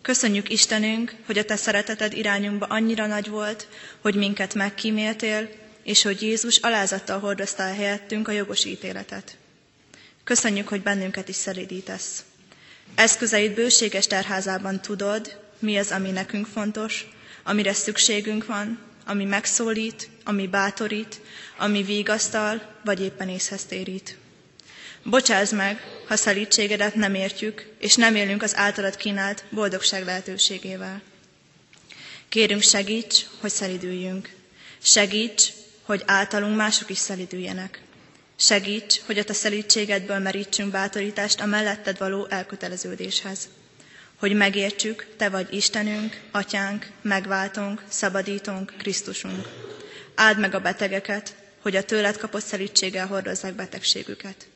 Köszönjük 0.01 0.49
Istenünk, 0.49 1.15
hogy 1.25 1.37
a 1.37 1.45
Te 1.45 1.55
szereteted 1.55 2.13
irányunkba 2.13 2.65
annyira 2.65 3.05
nagy 3.05 3.27
volt, 3.29 3.67
hogy 4.01 4.15
minket 4.15 4.53
megkíméltél, 4.53 5.49
és 5.83 6.01
hogy 6.01 6.21
Jézus 6.21 6.57
alázattal 6.57 7.19
hordozta 7.19 7.63
el 7.63 7.73
helyettünk 7.73 8.27
a 8.27 8.31
jogos 8.31 8.65
ítéletet. 8.65 9.37
Köszönjük, 10.23 10.67
hogy 10.67 10.81
bennünket 10.81 11.29
is 11.29 11.35
szelídítesz. 11.35 12.23
Eszközeid 12.95 13.51
bőséges 13.53 14.07
terházában 14.07 14.81
tudod, 14.81 15.39
mi 15.59 15.77
az, 15.77 15.91
ami 15.91 16.11
nekünk 16.11 16.45
fontos, 16.47 17.07
amire 17.43 17.73
szükségünk 17.73 18.45
van, 18.45 18.79
ami 19.11 19.23
megszólít, 19.25 20.09
ami 20.23 20.47
bátorít, 20.47 21.21
ami 21.57 21.83
vigasztal, 21.83 22.61
vagy 22.83 23.01
éppen 23.01 23.29
észhez 23.29 23.63
térít. 23.65 24.17
Bocsázz 25.03 25.51
meg, 25.53 25.81
ha 26.07 26.15
szelítségedet 26.15 26.95
nem 26.95 27.13
értjük, 27.13 27.73
és 27.79 27.95
nem 27.95 28.15
élünk 28.15 28.43
az 28.43 28.55
általad 28.55 28.95
kínált 28.95 29.43
boldogság 29.49 30.03
lehetőségével. 30.05 31.01
Kérünk 32.29 32.61
segíts, 32.61 33.25
hogy 33.39 33.49
szelidüljünk. 33.49 34.29
Segíts, 34.81 35.43
hogy 35.83 36.03
általunk 36.05 36.55
mások 36.55 36.89
is 36.89 36.97
szelidüljenek. 36.97 37.81
Segíts, 38.35 38.99
hogy 39.05 39.17
a 39.19 39.23
te 39.23 39.33
szelítségedből 39.33 40.19
merítsünk 40.19 40.71
bátorítást 40.71 41.39
a 41.41 41.45
melletted 41.45 41.97
való 41.97 42.27
elköteleződéshez. 42.29 43.49
Hogy 44.21 44.33
megértsük, 44.35 45.05
te 45.17 45.29
vagy 45.29 45.53
Istenünk, 45.53 46.19
Atyánk, 46.31 46.87
megváltunk, 47.01 47.83
szabadítunk, 47.89 48.73
Krisztusunk. 48.77 49.47
Áld 50.15 50.39
meg 50.39 50.53
a 50.55 50.59
betegeket, 50.59 51.35
hogy 51.61 51.75
a 51.75 51.83
tőled 51.83 52.17
kapott 52.17 52.43
szelítséggel 52.43 53.07
hordozzák 53.07 53.53
betegségüket. 53.53 54.47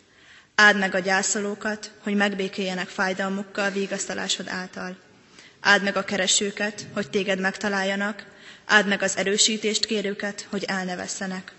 Áld 0.55 0.77
meg 0.77 0.95
a 0.95 0.99
gyászolókat, 0.99 1.91
hogy 1.99 2.15
megbékéljenek 2.15 2.87
fájdalmukkal 2.87 3.69
vigasztalásod 3.69 4.47
által. 4.47 4.97
Áld 5.59 5.83
meg 5.83 5.95
a 5.97 6.03
keresőket, 6.03 6.85
hogy 6.93 7.09
téged 7.09 7.39
megtaláljanak, 7.39 8.25
áld 8.65 8.87
meg 8.87 9.01
az 9.01 9.17
erősítést 9.17 9.85
kérőket, 9.85 10.47
hogy 10.49 10.63
elnevesszenek. 10.63 11.51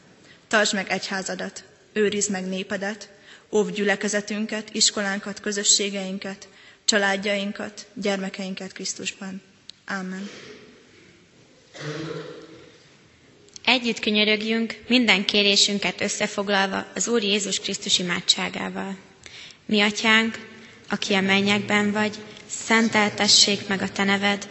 Tartsd 0.49 0.75
meg 0.75 0.89
egyházadat, 0.91 1.65
őrizd 1.93 2.31
meg 2.31 2.47
népedet, 2.47 3.09
óvd 3.53 3.75
gyülekezetünket, 3.75 4.69
iskolánkat, 4.73 5.41
közösségeinket, 5.41 6.49
családjainkat, 6.87 7.87
gyermekeinket 7.95 8.73
Krisztusban. 8.73 9.43
Amen. 9.87 10.29
Együtt 13.65 13.99
könyörögjünk, 13.99 14.79
minden 14.89 15.25
kérésünket 15.25 16.01
összefoglalva 16.01 16.87
az 16.95 17.09
Úr 17.09 17.23
Jézus 17.23 17.61
Krisztus 17.61 17.99
imádságával. 17.99 18.97
Mi 19.67 19.81
atyánk, 19.81 20.39
aki 20.89 21.15
a 21.15 21.21
mennyekben 21.21 21.93
vagy, 21.93 22.15
szenteltessék 22.49 23.69
meg 23.69 23.83
a 23.83 23.89
te 23.93 24.05
neved, 24.05 24.49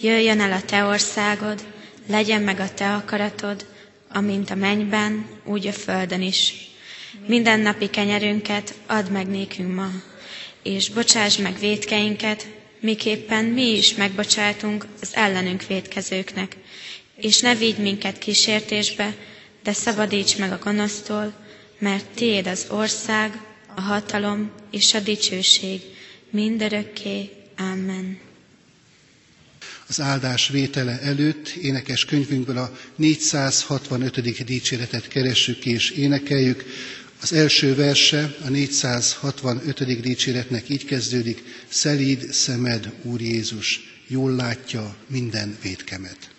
jöjjön 0.00 0.40
el 0.40 0.52
a 0.52 0.62
te 0.62 0.84
országod, 0.84 1.64
legyen 2.06 2.42
meg 2.42 2.60
a 2.60 2.74
te 2.74 2.94
akaratod, 2.94 3.66
amint 4.08 4.50
a 4.50 4.54
mennyben, 4.54 5.26
úgy 5.44 5.66
a 5.66 5.72
földön 5.72 6.22
is. 6.22 6.54
Minden 7.26 7.60
napi 7.60 7.90
kenyerünket 7.90 8.74
add 8.86 9.10
meg 9.10 9.26
nékünk 9.26 9.74
ma, 9.74 9.88
és 10.62 10.88
bocsáss 10.90 11.36
meg 11.36 11.58
védkeinket, 11.58 12.46
miképpen 12.80 13.44
mi 13.44 13.76
is 13.76 13.94
megbocsátunk 13.94 14.86
az 15.00 15.10
ellenünk 15.14 15.66
védkezőknek, 15.66 16.56
és 17.16 17.40
ne 17.40 17.54
vigy 17.54 17.78
minket 17.78 18.18
kísértésbe, 18.18 19.14
de 19.62 19.72
szabadíts 19.72 20.38
meg 20.38 20.52
a 20.52 20.58
gonosztól, 20.62 21.32
mert 21.78 22.04
Tiéd 22.14 22.46
az 22.46 22.66
ország, 22.70 23.40
a 23.74 23.80
hatalom 23.80 24.50
és 24.70 24.94
a 24.94 25.00
dicsőség 25.00 25.80
mindörökké. 26.30 27.30
Amen. 27.58 28.18
Az 29.86 30.00
áldás 30.00 30.48
vétele 30.48 31.00
előtt 31.00 31.48
énekes 31.48 32.04
könyvünkből 32.04 32.56
a 32.58 32.72
465. 32.96 34.44
dicséretet 34.44 35.08
keressük 35.08 35.66
és 35.66 35.90
énekeljük. 35.90 36.64
Az 37.22 37.32
első 37.32 37.74
verse 37.74 38.36
a 38.44 38.48
465. 38.48 40.00
dicséretnek 40.00 40.68
így 40.68 40.84
kezdődik, 40.84 41.42
Szelíd 41.68 42.32
szemed, 42.32 42.92
Úr 43.02 43.20
Jézus, 43.20 43.80
jól 44.06 44.34
látja 44.34 44.96
minden 45.06 45.56
védkemet. 45.62 46.30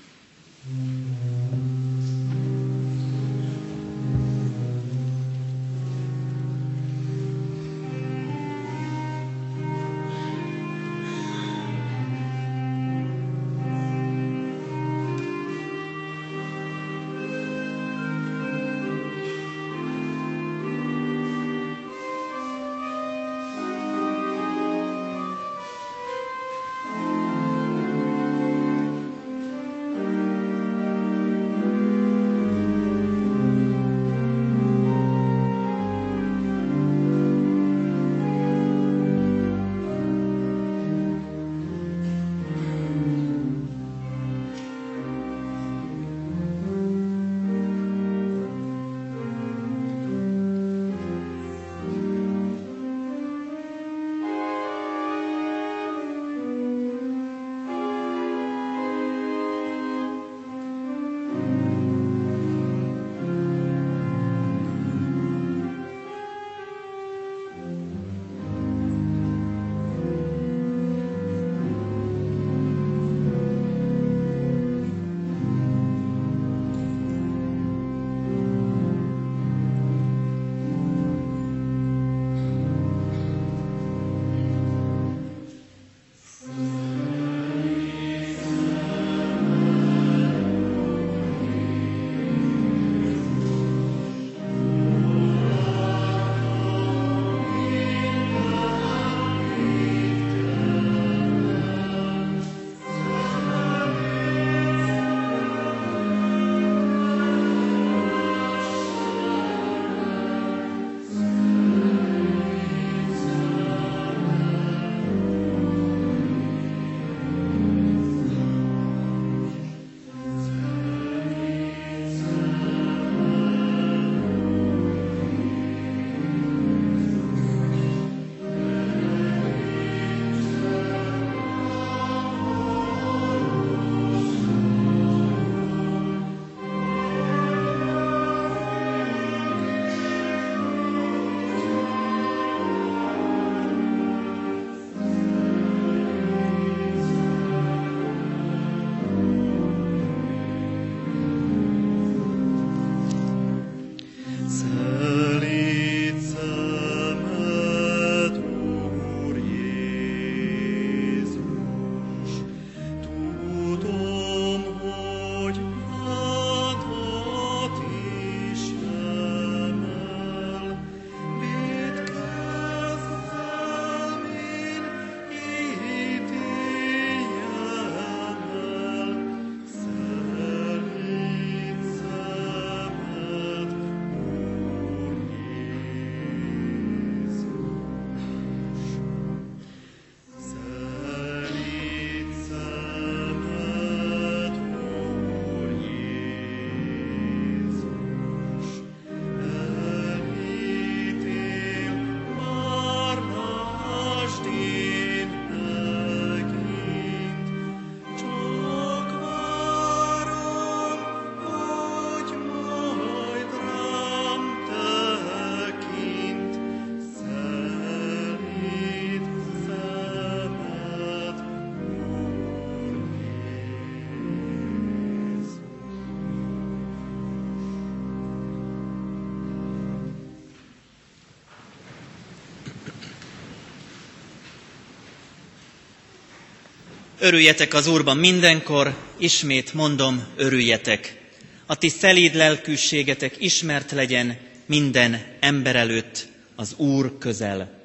Örüljetek 237.24 237.74
az 237.74 237.88
Úrban 237.88 238.18
mindenkor, 238.18 238.96
ismét 239.18 239.74
mondom, 239.74 240.24
örüljetek. 240.36 241.22
A 241.66 241.76
ti 241.76 241.90
szelíd 241.90 242.36
lelkűségetek 242.36 243.36
ismert 243.40 243.92
legyen 243.92 244.38
minden 244.66 245.26
ember 245.40 245.76
előtt, 245.76 246.28
az 246.56 246.74
Úr 246.78 247.18
közel. 247.18 247.82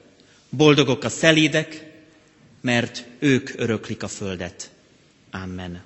Boldogok 0.51 1.05
a 1.05 1.09
szelídek, 1.09 1.85
mert 2.61 3.05
ők 3.19 3.51
öröklik 3.57 4.03
a 4.03 4.09
földet. 4.09 4.71
Amen. 5.31 5.83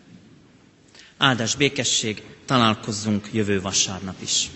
Áldás 1.16 1.54
békesség, 1.54 2.22
találkozzunk 2.46 3.28
jövő 3.32 3.60
vasárnap 3.60 4.16
is. 4.22 4.46